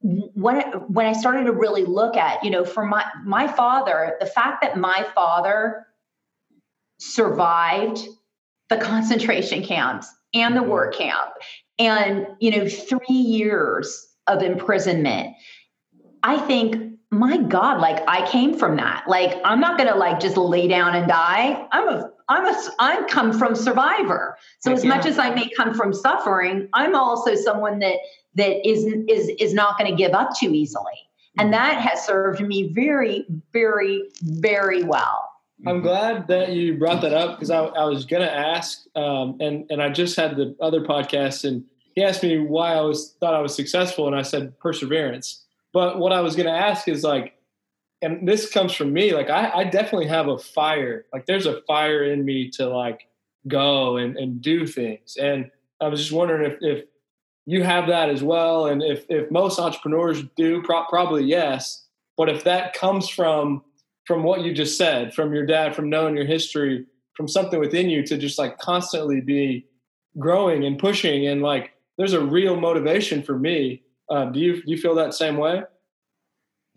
[0.02, 4.26] when when I started to really look at you know for my my father, the
[4.26, 5.88] fact that my father
[7.00, 8.06] survived
[8.70, 10.70] the concentration camps and the mm-hmm.
[10.70, 11.32] work camp
[11.80, 15.36] and you know three years of imprisonment.
[16.24, 19.06] I think my god like i came from that.
[19.08, 21.68] Like i'm not gonna like just lay down and die.
[21.72, 24.38] I'm a i'm a i'm come from survivor.
[24.60, 27.98] So as much as i may come from suffering i'm also someone that
[28.36, 30.94] that is is is not going to give up too easily.
[31.40, 35.27] And that has served me very very very well
[35.66, 39.38] I'm glad that you brought that up because I, I, was going to ask, um,
[39.40, 41.64] and and I just had the other podcast, and
[41.96, 45.46] he asked me why I was thought I was successful, and I said perseverance.
[45.74, 47.34] But what I was going to ask is like,
[48.02, 51.62] and this comes from me, like I, I definitely have a fire, like there's a
[51.64, 53.08] fire in me to like
[53.48, 55.50] go and and do things, and
[55.82, 56.86] I was just wondering if if
[57.48, 62.30] you have that as well, and if if most entrepreneurs do, pro- probably yes, but
[62.30, 63.64] if that comes from
[64.08, 67.90] from what you just said, from your dad, from knowing your history, from something within
[67.90, 69.68] you to just like constantly be
[70.18, 73.84] growing and pushing and like there's a real motivation for me.
[74.10, 75.64] Uh, do you do you feel that same way?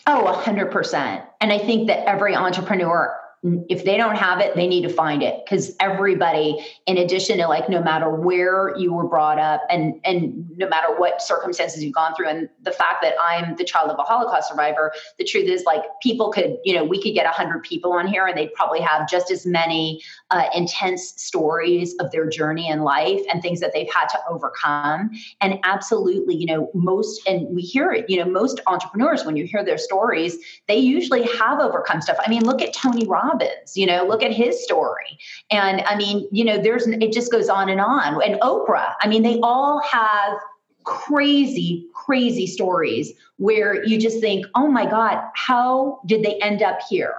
[0.07, 1.25] Oh, a hundred percent.
[1.41, 5.23] And I think that every entrepreneur if they don't have it, they need to find
[5.23, 9.99] it because everybody, in addition to like no matter where you were brought up and
[10.05, 13.91] and no matter what circumstances you've gone through, and the fact that I'm the child
[13.91, 17.27] of a Holocaust survivor, the truth is like people could, you know, we could get
[17.27, 22.11] hundred people on here and they'd probably have just as many uh, intense stories of
[22.11, 25.11] their journey in life and things that they've had to overcome.
[25.41, 29.47] And absolutely, you know, most and we hear it, you know, most entrepreneurs when you
[29.47, 30.37] hear their stories,
[30.69, 32.19] they usually have overcome stuff.
[32.25, 35.19] I mean, look at Tony Robbins Robbins, you know, look at his story.
[35.51, 38.23] And I mean, you know, there's, it just goes on and on.
[38.23, 40.39] And Oprah, I mean, they all have
[40.85, 46.81] crazy, crazy stories where you just think, oh my God, how did they end up
[46.89, 47.15] here?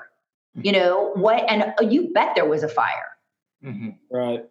[0.58, 0.66] Mm-hmm.
[0.66, 3.10] You know, what, and you bet there was a fire.
[3.64, 3.90] Mm-hmm.
[4.10, 4.46] Right.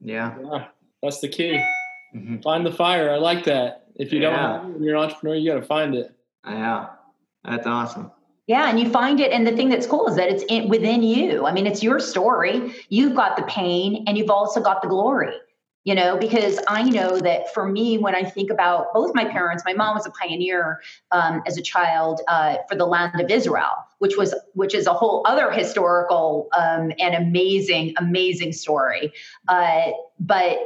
[0.00, 0.36] Yeah.
[0.42, 0.64] yeah.
[1.02, 1.62] That's the key.
[2.14, 2.40] Mm-hmm.
[2.40, 3.10] Find the fire.
[3.10, 3.86] I like that.
[3.96, 4.58] If you yeah.
[4.62, 6.14] don't, you're an entrepreneur, you got to find it.
[6.46, 6.88] Yeah.
[7.44, 8.10] That's awesome.
[8.48, 11.02] Yeah, and you find it, and the thing that's cool is that it's in, within
[11.02, 11.46] you.
[11.46, 12.74] I mean, it's your story.
[12.88, 15.34] You've got the pain, and you've also got the glory.
[15.84, 19.64] You know, because I know that for me, when I think about both my parents,
[19.66, 20.80] my mom was a pioneer
[21.12, 24.92] um, as a child uh, for the land of Israel, which was which is a
[24.94, 29.12] whole other historical um, and amazing, amazing story.
[29.46, 30.58] Uh, but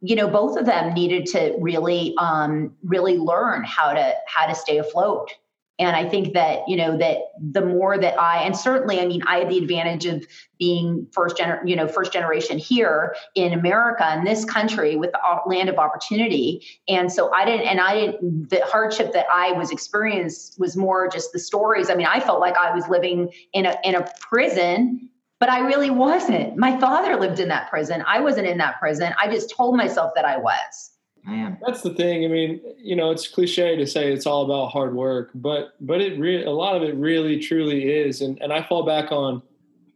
[0.00, 4.54] you know, both of them needed to really, um, really learn how to how to
[4.54, 5.30] stay afloat
[5.78, 9.22] and i think that you know that the more that i and certainly i mean
[9.26, 10.26] i had the advantage of
[10.58, 15.20] being first gener you know first generation here in america in this country with the
[15.20, 19.52] uh, land of opportunity and so i didn't and i didn't the hardship that i
[19.52, 23.30] was experienced was more just the stories i mean i felt like i was living
[23.52, 25.08] in a in a prison
[25.40, 26.56] but I really wasn't.
[26.56, 28.02] My father lived in that prison.
[28.06, 29.14] I wasn't in that prison.
[29.20, 30.97] I just told myself that I was.
[31.24, 31.58] Man.
[31.64, 32.24] That's the thing.
[32.24, 36.00] I mean, you know, it's cliche to say it's all about hard work, but but
[36.00, 38.20] it really a lot of it really truly is.
[38.22, 39.42] And and I fall back on,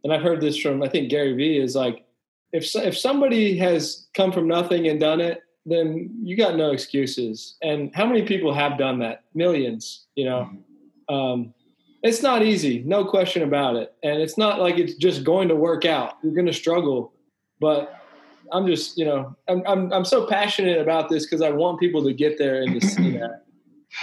[0.03, 2.05] and I've heard this from I think Gary Vee is like,
[2.51, 7.55] if if somebody has come from nothing and done it, then you got no excuses.
[7.61, 9.23] And how many people have done that?
[9.33, 10.05] Millions.
[10.15, 10.49] You know,
[11.09, 11.15] mm-hmm.
[11.15, 11.53] um,
[12.03, 13.95] it's not easy, no question about it.
[14.03, 16.17] And it's not like it's just going to work out.
[16.21, 17.13] You're going to struggle,
[17.61, 18.02] but
[18.51, 22.03] I'm just, you know, I'm I'm, I'm so passionate about this because I want people
[22.03, 23.43] to get there and to see that.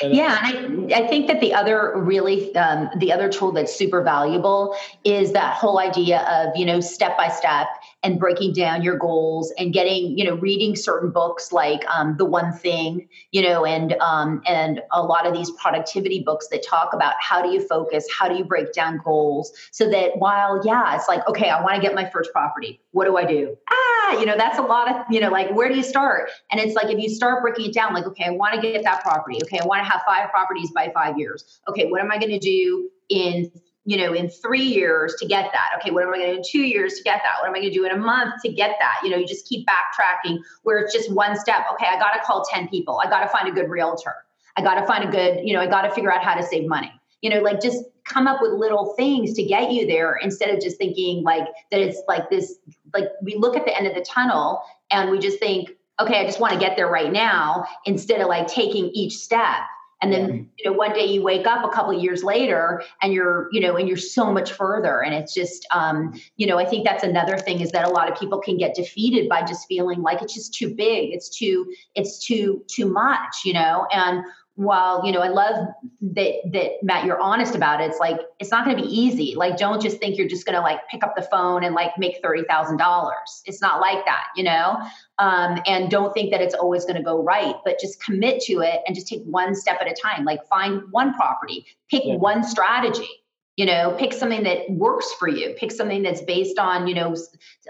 [0.02, 3.74] And yeah, and I, I think that the other really um, the other tool that's
[3.74, 7.66] super valuable is that whole idea of you know step by step
[8.02, 12.24] and breaking down your goals and getting you know reading certain books like um, the
[12.24, 16.92] one thing you know and um, and a lot of these productivity books that talk
[16.92, 20.94] about how do you focus how do you break down goals so that while yeah
[20.96, 23.56] it's like okay i want to get my first property what do i do?
[23.70, 26.30] Ah you know that's a lot of you know like where do you start?
[26.50, 28.82] And it's like if you start breaking it down like okay i want to get
[28.82, 32.10] that property okay i want to have five properties by five years okay what am
[32.10, 33.50] i going to do in
[33.84, 35.70] you know, in three years to get that.
[35.78, 37.40] Okay, what am I going to do in two years to get that?
[37.40, 39.00] What am I going to do in a month to get that?
[39.02, 41.64] You know, you just keep backtracking where it's just one step.
[41.74, 43.00] Okay, I got to call 10 people.
[43.02, 44.14] I got to find a good realtor.
[44.56, 46.42] I got to find a good, you know, I got to figure out how to
[46.42, 46.92] save money.
[47.22, 50.60] You know, like just come up with little things to get you there instead of
[50.60, 52.56] just thinking like that it's like this,
[52.92, 56.26] like we look at the end of the tunnel and we just think, okay, I
[56.26, 59.60] just want to get there right now instead of like taking each step
[60.02, 63.12] and then you know one day you wake up a couple of years later and
[63.12, 65.02] you're you know and you're so much further.
[65.02, 68.10] And it's just um, you know i think that's another thing is that a lot
[68.10, 71.12] of people can get defeated by just feeling like it's just too big.
[71.12, 73.86] It's too it's too too much you know?
[73.92, 74.24] And
[74.60, 75.68] while you know i love
[76.02, 79.34] that that matt you're honest about it it's like it's not going to be easy.
[79.36, 81.96] Like don't just think you're just going to like pick up the phone and like
[81.98, 83.12] make $30000
[83.44, 84.78] it's not like that you know?
[85.18, 88.60] Um, and don't think that it's always going to go right but just commit to
[88.60, 90.24] it and just take one step at a time.
[90.24, 92.16] Like find one property pick yeah.
[92.16, 93.08] one strategy
[93.56, 95.54] you know pick something that works for you.
[95.58, 97.14] Pick something that's based on you know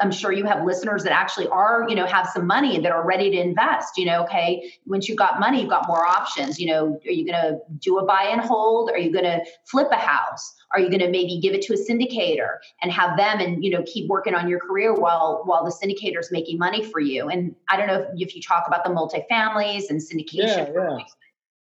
[0.00, 3.04] i'm sure you have listeners that actually are you know have some money that are
[3.04, 4.72] ready to invest you know okay?
[4.86, 7.98] Once you've got money you've got more options you know are you going to do
[7.98, 8.90] a buy and hold?
[8.90, 10.54] Are you going to flip a house?
[10.72, 13.70] Are you going to maybe give it to a syndicator and have them and you
[13.70, 17.28] know keep working on your career while while the syndicator is making money for you?
[17.28, 20.98] And i don't know if, if you talk about the multifamilies and syndication yeah, yeah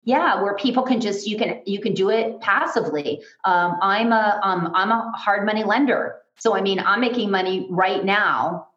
[0.07, 3.21] yeah where people can just you can you can do it passively.
[3.43, 6.15] Um, i'm a um, i'm a hard money lender.
[6.37, 8.69] So i mean i'm making money right now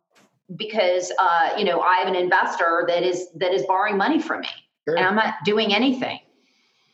[0.57, 4.41] because uh, you know i have an investor that is that is borrowing money from
[4.41, 4.49] me.
[4.87, 4.97] Sure.
[4.97, 6.19] and i'm not doing anything.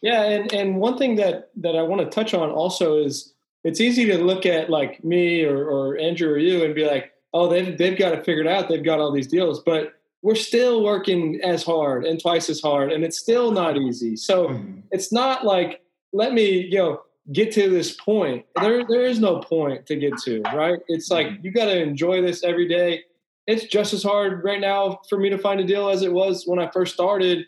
[0.03, 3.33] Yeah and and one thing that that i want to touch on also is
[3.64, 7.12] it's easy to look at like me or, or andrew or you and be like
[7.33, 8.68] oh they've, they've got it figured out.
[8.68, 9.61] They've got all these deals.
[9.61, 9.92] But
[10.26, 14.16] we're still working as hard and twice as hard and it's still not easy.
[14.16, 14.80] So mm-hmm.
[14.90, 18.44] it's not like let me you know get to this point.
[18.60, 20.80] There there is no point to get to right?
[20.88, 21.44] It's like mm-hmm.
[21.44, 23.04] you got to enjoy this every day.
[23.46, 26.42] It's just as hard right now for me to find a deal as it was
[26.44, 27.46] when i first started.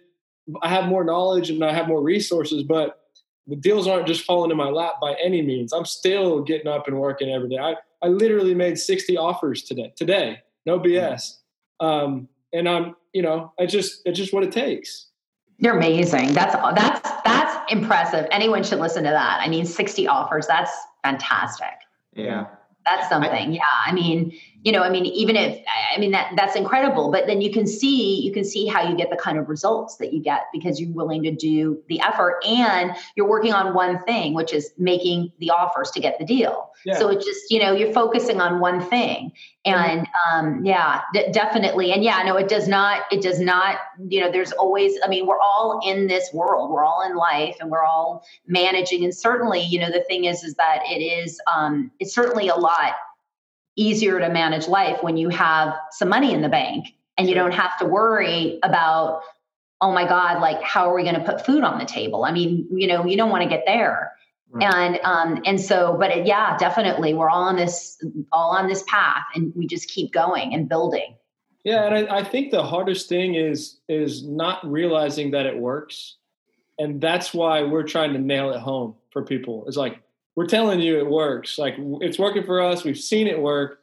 [0.62, 3.00] I have more knowledge and i have more resources but
[3.48, 5.72] the deals aren't just falling in my lap by any means.
[5.72, 7.58] I'm still getting up and working every day.
[7.58, 10.42] I, I literally made 60 offers today today.
[10.64, 11.38] No bs
[11.80, 15.06] um, and I'm, you know, I just it's just what it takes.
[15.58, 16.34] You're amazing.
[16.34, 18.26] That's that's that's impressive.
[18.30, 19.40] Anyone should listen to that.
[19.42, 20.46] I mean, 60 offers.
[20.46, 20.70] That's
[21.02, 21.66] fantastic.
[22.14, 22.46] Yeah.
[22.84, 23.30] That's something.
[23.30, 23.62] I, yeah.
[23.84, 24.32] I mean,
[24.62, 25.62] you know, I mean, even if
[25.94, 28.96] I mean that that's incredible, but then you can see you can see how you
[28.96, 32.40] get the kind of results that you get because you're willing to do the effort
[32.46, 36.67] and you're working on one thing, which is making the offers to get the deal.
[36.84, 36.98] Yeah.
[36.98, 39.32] So it's just, you know, you're focusing on one thing.
[39.64, 41.92] And um, yeah, d- definitely.
[41.92, 45.26] And yeah, no, it does not, it does not, you know, there's always, I mean,
[45.26, 49.04] we're all in this world, we're all in life and we're all managing.
[49.04, 52.56] And certainly, you know, the thing is, is that it is, um, it's certainly a
[52.56, 52.94] lot
[53.76, 57.52] easier to manage life when you have some money in the bank and you don't
[57.52, 59.22] have to worry about
[59.80, 62.32] oh my god like how are we going to put food on the table i
[62.32, 64.12] mean you know you don't want to get there
[64.50, 64.74] right.
[64.74, 68.82] and um and so but it, yeah definitely we're all on this all on this
[68.86, 71.14] path and we just keep going and building
[71.64, 76.16] yeah and I, I think the hardest thing is is not realizing that it works
[76.78, 80.02] and that's why we're trying to nail it home for people it's like
[80.38, 81.58] we're telling you it works.
[81.58, 82.84] Like it's working for us.
[82.84, 83.80] We've seen it work,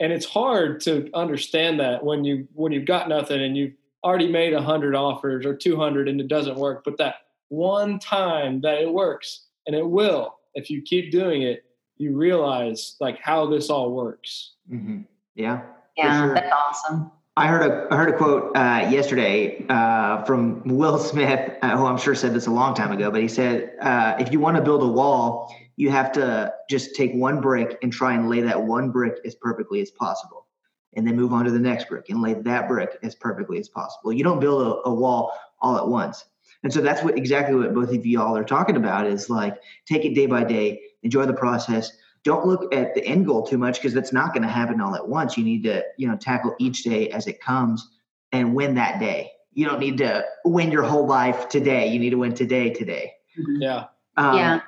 [0.00, 4.32] and it's hard to understand that when you when you've got nothing and you've already
[4.32, 6.82] made a hundred offers or two hundred and it doesn't work.
[6.82, 7.16] But that
[7.50, 11.64] one time that it works, and it will if you keep doing it,
[11.98, 14.54] you realize like how this all works.
[14.72, 15.02] Mm-hmm.
[15.36, 15.62] Yeah.
[15.96, 16.34] Yeah, sure.
[16.34, 17.12] that's awesome.
[17.36, 21.86] I heard a I heard a quote uh, yesterday uh, from Will Smith, uh, who
[21.86, 24.56] I'm sure said this a long time ago, but he said, uh, "If you want
[24.56, 28.40] to build a wall, you have to just take one brick and try and lay
[28.40, 30.46] that one brick as perfectly as possible
[30.94, 33.68] and then move on to the next brick and lay that brick as perfectly as
[33.68, 36.24] possible you don't build a, a wall all at once
[36.64, 39.56] and so that's what exactly what both of you all are talking about is like
[39.86, 41.92] take it day by day enjoy the process.
[42.24, 44.94] Don't look at the end goal too much because that's not going to happen all
[44.94, 45.36] at once.
[45.36, 47.88] You need to you know tackle each day as it comes
[48.32, 49.30] and win that day.
[49.52, 51.88] You don't need to win your whole life today.
[51.88, 53.12] You need to win today today.
[53.36, 53.84] Yeah.
[54.16, 54.60] Um, yeah.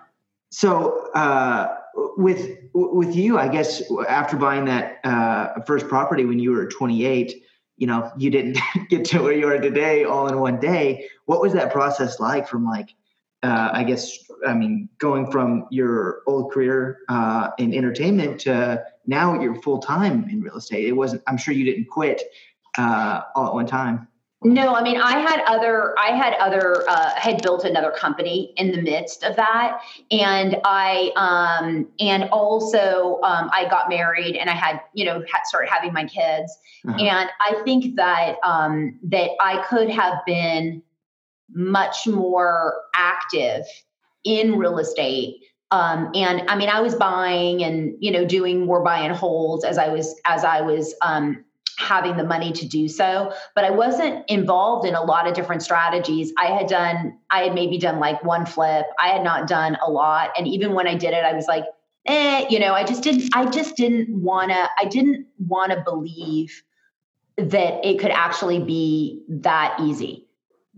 [0.50, 1.76] so uh,
[2.16, 7.42] with with you, I guess after buying that uh, first property when you were 28,
[7.80, 8.58] you know, you didn't
[8.88, 11.08] get to where you are today all in one day.
[11.24, 12.46] What was that process like?
[12.46, 12.94] From like,
[13.42, 19.40] uh, I guess, I mean, going from your old career uh, in entertainment to now
[19.40, 20.86] you're full time in real estate.
[20.86, 21.22] It wasn't.
[21.26, 22.22] I'm sure you didn't quit
[22.76, 24.06] uh, all at one time.
[24.42, 28.72] No, I mean, I had other, I had other, uh, had built another company in
[28.72, 29.80] the midst of that,
[30.10, 35.42] and I, um, and also, um, I got married, and I had, you know, had,
[35.44, 36.56] started having my kids,
[36.88, 36.96] uh-huh.
[36.98, 40.82] and I think that um, that I could have been
[41.52, 43.66] much more active
[44.24, 45.36] in real estate.
[45.70, 49.64] Um, and I mean, I was buying and you know doing more buy and holds
[49.64, 51.44] as I was as I was um,
[51.80, 55.62] having the money to do so but i wasn't involved in a lot of different
[55.62, 56.32] strategies.
[56.36, 58.86] I had done i had maybe done like one flip.
[58.98, 60.30] I had not done a lot.
[60.36, 61.64] And even when i did it i was like
[62.06, 65.82] eh you know i just didn't i just didn't want to i didn't want to
[65.82, 66.62] believe
[67.36, 70.26] that it could actually be that easy.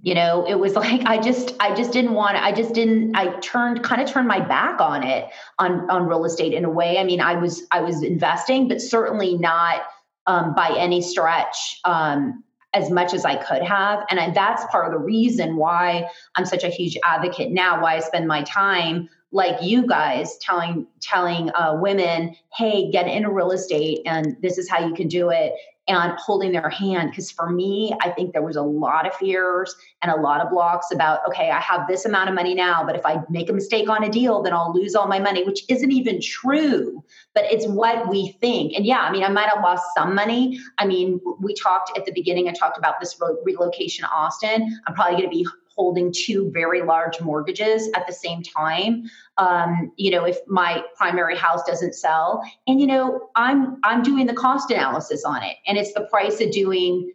[0.02, 3.38] You know it was like i just i just didn't want i just didn't i
[3.40, 5.28] turned kind of turned my back on it
[5.58, 6.98] on on real estate in a way.
[6.98, 9.82] I mean i was i was investing but certainly not
[10.26, 12.42] um, by any stretch um,
[12.74, 14.04] as much as I could have.
[14.10, 17.96] And I, that's part of the reason why I'm such a huge advocate now, why
[17.96, 23.50] I spend my time like you guys telling telling uh, women hey get into real
[23.50, 25.54] estate and this is how you can do it
[25.88, 27.10] and holding their hand.
[27.10, 30.50] Because for me, I think there was a lot of fears and a lot of
[30.50, 33.52] blocks about, okay, I have this amount of money now, but if I make a
[33.52, 37.02] mistake on a deal, then I'll lose all my money, which isn't even true,
[37.34, 38.74] but it's what we think.
[38.74, 40.58] And yeah, I mean, I might have lost some money.
[40.78, 44.80] I mean, we talked at the beginning, I talked about this relocation Austin.
[44.86, 45.46] I'm probably going to be
[45.76, 49.04] holding two very large mortgages at the same time.
[49.38, 54.26] Um, you know if my primary house doesn't sell and you know i'm i'm doing
[54.26, 57.12] the cost analysis on it and it's the price of doing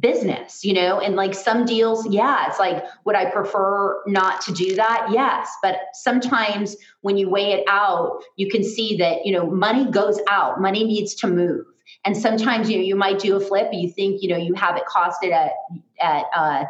[0.00, 4.52] business you know and like some deals yeah it's like would i prefer not to
[4.52, 5.08] do that?
[5.10, 9.90] Yes but sometimes when you weigh it out you can see that you know money
[9.90, 11.64] goes out money needs to move.
[12.04, 14.76] And sometimes you know you might do a flip you think you know you have
[14.76, 15.52] it costed at
[16.00, 16.64] at uh,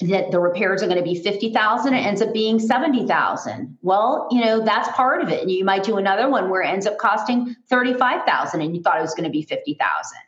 [0.00, 3.78] that the repairs are going to be 50,000 it ends up being 70,000.
[3.82, 5.42] Well, you know, that's part of it.
[5.42, 8.98] And you might do another one where it ends up costing 35,000 and you thought
[8.98, 10.18] it was going to be 50,000.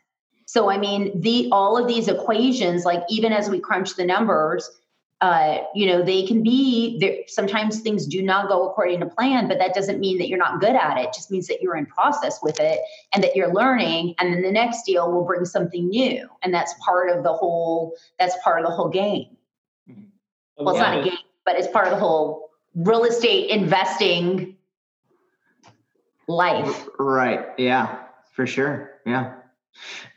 [0.45, 4.69] So I mean, the all of these equations like even as we crunch the numbers,
[5.19, 9.47] uh, you know, they can be there sometimes things do not go according to plan,
[9.47, 11.07] but that doesn't mean that you're not good at it.
[11.07, 11.13] it.
[11.13, 12.79] Just means that you're in process with it
[13.13, 16.29] and that you're learning and then the next deal will bring something new.
[16.43, 19.36] And that's part of the whole that's part of the whole game.
[20.57, 24.55] Well, it's not a game, but it's part of the whole real estate investing
[26.27, 26.87] life.
[26.97, 27.45] Right.
[27.57, 27.99] Yeah,
[28.33, 28.99] for sure.
[29.05, 29.33] Yeah.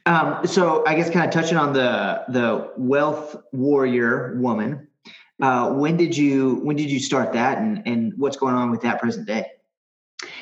[0.06, 4.88] Um, so I guess kind of touching on the the wealth warrior woman.
[5.40, 8.82] Uh, when did you when did you start that and and what's going on with
[8.82, 9.46] that present day?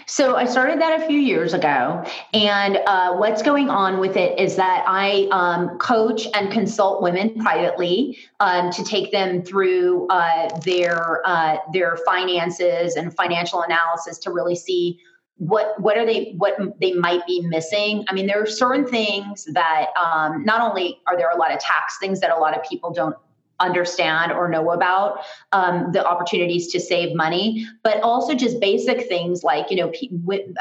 [0.09, 2.03] So I started that a few years ago.
[2.33, 7.39] And uh, what's going on with it is that I um, coach and consult women
[7.39, 14.31] privately um, to take them through uh, their uh, their finances and financial analysis to
[14.31, 14.99] really see
[15.37, 19.45] what what are they what they might be missing i mean there are certain things
[19.53, 22.69] that um, not only are there a lot of tax things that a lot of
[22.69, 23.15] people don't
[23.61, 25.21] understand or know about
[25.53, 29.93] um, the opportunities to save money, but also just basic things like you know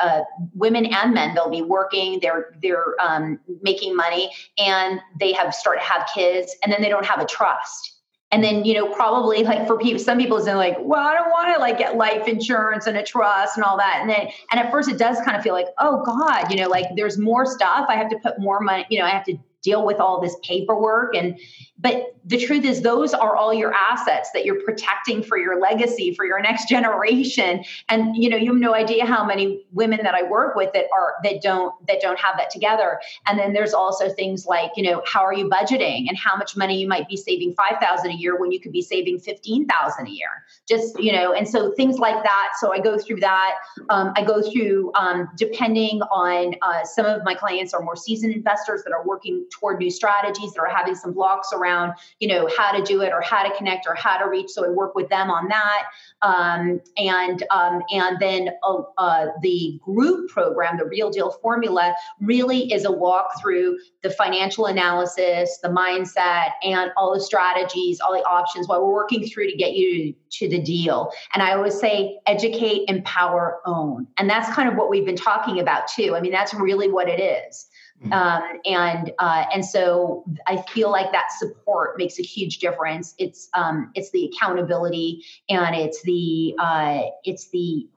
[0.01, 0.21] uh,
[0.53, 5.81] women and men they'll be working, they're they're um, making money, and they have started
[5.81, 7.93] to have kids, and then they don't have a trust.
[8.31, 11.29] And then, you know, probably like for people, some people say like, well, I don't
[11.29, 13.99] want to like get life insurance and a trust and all that.
[14.01, 16.67] And then, and at first it does kind of feel like, oh God, you know,
[16.67, 17.85] like there's more stuff.
[17.87, 20.35] I have to put more money, you know, I have to deal with all this
[20.43, 21.39] paperwork and
[21.80, 26.13] but the truth is those are all your assets that you're protecting for your legacy
[26.13, 27.63] for your next generation.
[27.89, 30.86] And you know you have no idea how many women that i work with that
[30.93, 32.99] are that don't that don't have that together.
[33.25, 36.57] And then there's also things like you know how are you budgeting and how much
[36.57, 40.09] money you might be saving 5000 a year when you could be saving 15000 a
[40.09, 40.30] year?
[40.67, 42.53] Just you know and so things like that.
[42.59, 43.55] So i go through that.
[43.89, 48.34] Um, i go through um, depending on uh, some of my clients are more seasoned
[48.34, 52.28] investors that are working toward new strategies that are having some blocks around around, you
[52.28, 54.49] know, how to do it or how to connect or how to reach.
[54.49, 55.84] So I work with them on that.
[56.22, 62.72] Um, and um, and then uh, uh, the group program, the Real Deal Formula, really
[62.72, 68.24] is a walk through the financial analysis, the mindset, and all the strategies, all the
[68.24, 71.11] options while we're working through to get you to the deal.
[71.34, 75.59] And I always say, educate, empower, own, and that's kind of what we've been talking
[75.59, 76.15] about too.
[76.15, 77.68] I mean, that's really what it is.
[78.03, 78.13] Mm-hmm.
[78.13, 83.15] Um, and uh, and so I feel like that support makes a huge difference.
[83.17, 87.87] It's um, it's the accountability and it's the uh, it's the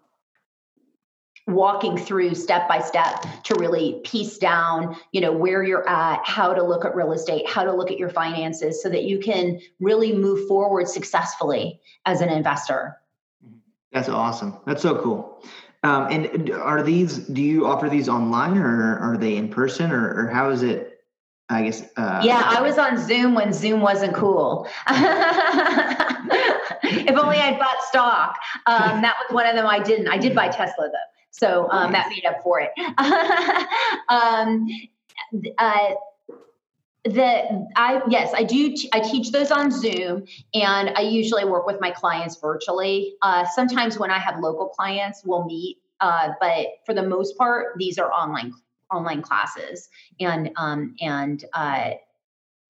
[1.46, 6.53] walking through step by step to really piece down you know where you're at how
[6.53, 9.59] to look at real estate how to look at your finances so that you can
[9.80, 12.96] really move forward successfully as an investor
[13.90, 15.42] that's awesome that's so cool
[15.83, 17.18] um, and are these?
[17.18, 20.99] Do you offer these online, or are they in person, or, or how is it?
[21.49, 21.83] I guess.
[21.97, 24.68] Uh, yeah, I was on Zoom when Zoom wasn't cool.
[24.89, 24.97] if
[27.16, 28.37] only I'd bought stock.
[28.66, 29.66] Um, that was one of them.
[29.66, 30.09] I didn't.
[30.09, 30.99] I did buy Tesla though,
[31.31, 32.72] so um, that made up for it.
[34.09, 34.68] um,
[35.59, 35.95] uh,
[37.05, 41.80] the i yes i do I teach those on zoom and i usually work with
[41.80, 43.14] my clients virtually.
[43.22, 47.78] Uh, sometimes when i have local clients we'll meet uh, but for the most part
[47.78, 48.55] these are online
[48.90, 49.88] online classes.
[50.18, 51.90] And um, and uh,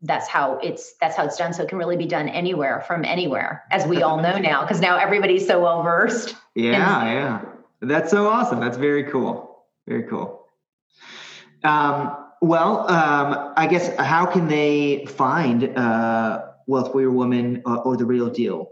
[0.02, 1.52] that's how it's that's how it's done.
[1.52, 4.80] So it can really be done anywhere from anywhere as we all know now because
[4.80, 7.42] now everybody's so well versed yeah yeah.
[7.82, 8.60] That's so awesome.
[8.60, 9.64] That's very cool.
[9.88, 10.44] Very cool.
[11.64, 17.96] Um, well, um, I guess how can they find uh, Wealth Warrior Woman or, or,
[17.96, 18.70] the Real Deal?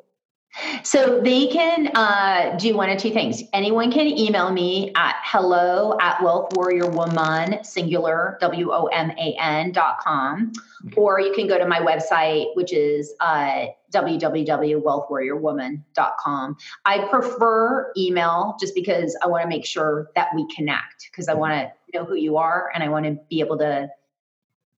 [0.82, 3.42] So they can uh, do one of two things.
[3.52, 9.36] Anyone can email me at hello at Wealth Warrior Woman, singular, W O M A
[9.38, 10.52] N dot com.
[10.86, 10.94] Okay.
[10.96, 16.56] Or you can go to my website, which is uh, www.wealthwarriorwoman.com.
[16.84, 21.34] I prefer email just because I want to make sure that we connect because I
[21.34, 23.88] want to know who you are and I want to be able to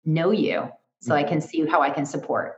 [0.05, 1.29] know you so I mm-hmm.
[1.31, 2.57] can see how I can support.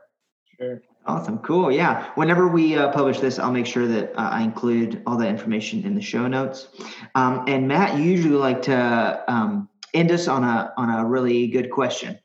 [0.57, 0.83] Sure.
[1.05, 1.39] Awesome.
[1.39, 1.73] Cool.
[1.73, 2.09] Yeah.
[2.15, 5.85] Whenever we uh, publish this, I'll make sure that uh, I include all that information
[5.85, 6.69] in the show notes.
[7.17, 11.49] Um, and Matt, you usually like to um, end us on a on a really
[11.49, 12.19] good question.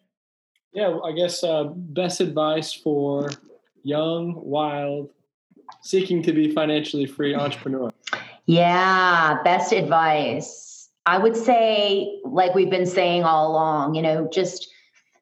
[0.74, 3.32] Yeah, I guess uh, best advice for
[3.82, 5.10] young, wild,
[5.82, 7.90] seeking to be financially free entrepreneur.
[8.46, 10.67] Yeah, best advice.
[11.08, 14.68] I would say, like we've been saying all along, you know, just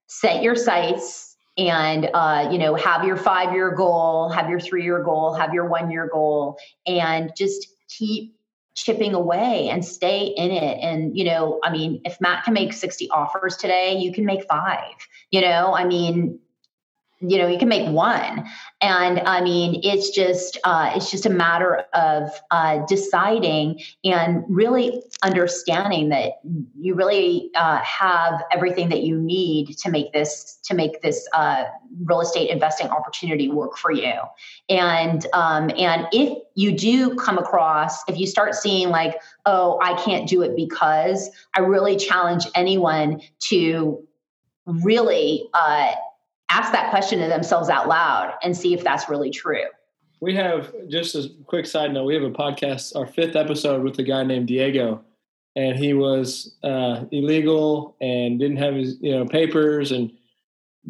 [0.08, 4.84] set your sights and uh, you know have your five year goal have your three
[4.84, 8.36] year goal have your one year goal and just keep
[8.76, 10.80] chipping away and stay in it.
[10.82, 14.46] And you know i mean if matt can make 60 offers today you can make
[14.50, 14.96] five
[15.32, 15.74] you know?
[15.74, 16.40] I mean
[17.20, 18.46] you know you can make one.
[18.82, 25.02] And i mean it's just uh, it's just a matter of uh, deciding and really
[25.24, 26.34] understanding that
[26.80, 31.64] you really uh, have everything that you need to make this to make this uh,
[32.04, 34.14] real estate investing opportunity work for you.
[34.70, 39.94] And um, and if you do come across if you start seeing like oh i
[40.02, 44.02] can't do it because i really challenge anyone to
[44.66, 45.92] really uh,
[46.50, 49.66] ask that question to themselves out loud and see if that's really true.
[50.22, 52.06] We have just a quick side note.
[52.06, 55.04] We have a podcast, our fifth episode with a guy named Diego,
[55.56, 60.12] and he was uh, illegal and didn't have his you know papers and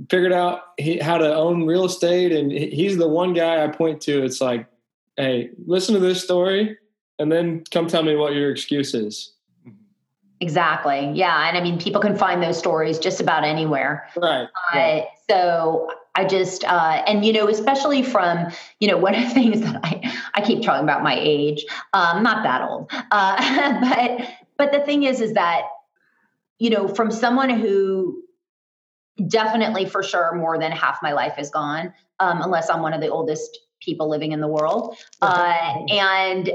[0.10, 2.32] figured out he, how to own real estate.
[2.32, 4.24] And he's the one guy I point to.
[4.24, 4.68] It's like,
[5.18, 6.78] hey, listen to this story,
[7.18, 9.35] and then come tell me what your excuse is.
[10.46, 11.12] Exactly.
[11.16, 11.48] Yeah.
[11.48, 14.08] And I mean, people can find those stories just about anywhere.
[14.16, 14.48] Right.
[14.72, 15.02] Uh.
[15.28, 19.62] So I just, uh, and you know, especially from, you know, one of the things
[19.62, 24.72] that I, I keep talking about my age, um, not that old, uh, but, but
[24.72, 25.64] the thing is, is that,
[26.60, 28.22] you know, from someone who
[29.28, 33.02] definitely for sure more than half my life is gone, um, unless I'm one of
[33.02, 34.96] the oldest people living in the world.
[35.24, 36.52] Uh, and,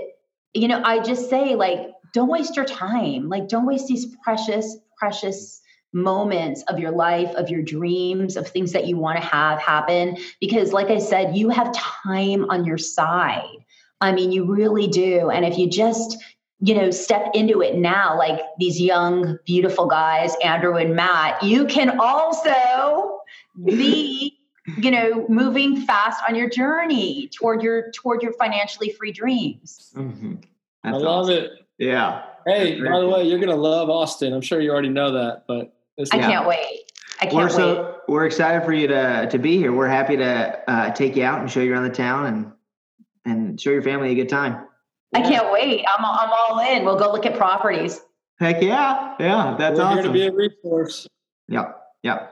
[0.55, 3.29] you know, I just say like, don't waste your time.
[3.29, 5.61] Like, don't waste these precious, precious
[5.93, 10.17] moments of your life, of your dreams, of things that you want to have happen.
[10.41, 13.65] Because, like I said, you have time on your side.
[14.01, 15.31] I mean, you really do.
[15.31, 16.17] And if you just,
[16.61, 21.67] you know, step into it now, like these young, beautiful guys, Andrew and Matt, you
[21.67, 23.21] can also
[23.65, 24.37] be
[24.79, 30.35] you know moving fast on your journey toward your toward your financially free dreams mm-hmm.
[30.85, 31.35] i love awesome.
[31.35, 32.23] it yeah.
[32.47, 34.33] Hey, by the way, you're gonna love Austin.
[34.33, 35.75] I'm sure you already know that, but
[36.13, 36.93] I can't wait.
[37.21, 37.53] I can't we're wait.
[37.53, 39.73] so we're excited for you to to be here.
[39.73, 42.53] We're happy to uh, take you out and show you around the town and
[43.25, 44.67] and show your family a good time.
[45.15, 45.85] I can't wait.
[45.89, 46.85] I'm I'm all in.
[46.85, 48.01] We'll go look at properties.
[48.39, 49.97] Heck yeah, yeah, that's We're awesome.
[49.99, 51.07] here to be a resource.
[51.49, 51.73] Yeah,
[52.03, 52.29] yeah.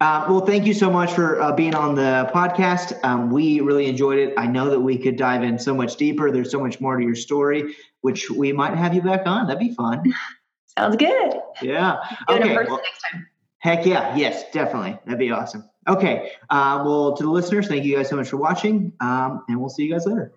[0.00, 2.98] Uh, well, thank you so much for uh, being on the podcast.
[3.04, 4.34] Um, we really enjoyed it.
[4.38, 6.30] I know that we could dive in so much deeper.
[6.30, 9.46] There's so much more to your story, which we might have you back on.
[9.46, 10.02] That'd be fun.
[10.78, 11.34] Sounds good.
[11.62, 11.96] Yeah.
[12.28, 12.54] Do Okay.
[12.54, 13.26] well- next time.
[13.58, 14.16] Heck yeah.
[14.16, 14.98] Yes, definitely.
[15.04, 15.68] That'd be awesome.
[15.86, 16.32] Okay.
[16.48, 19.68] Uh, well, to the listeners, thank you guys so much for watching, um, and we'll
[19.68, 20.32] see you guys later.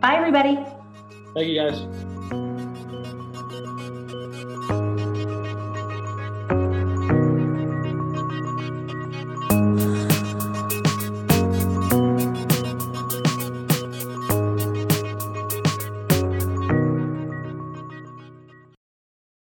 [0.00, 0.58] Bye, everybody.
[1.34, 2.57] Thank you guys.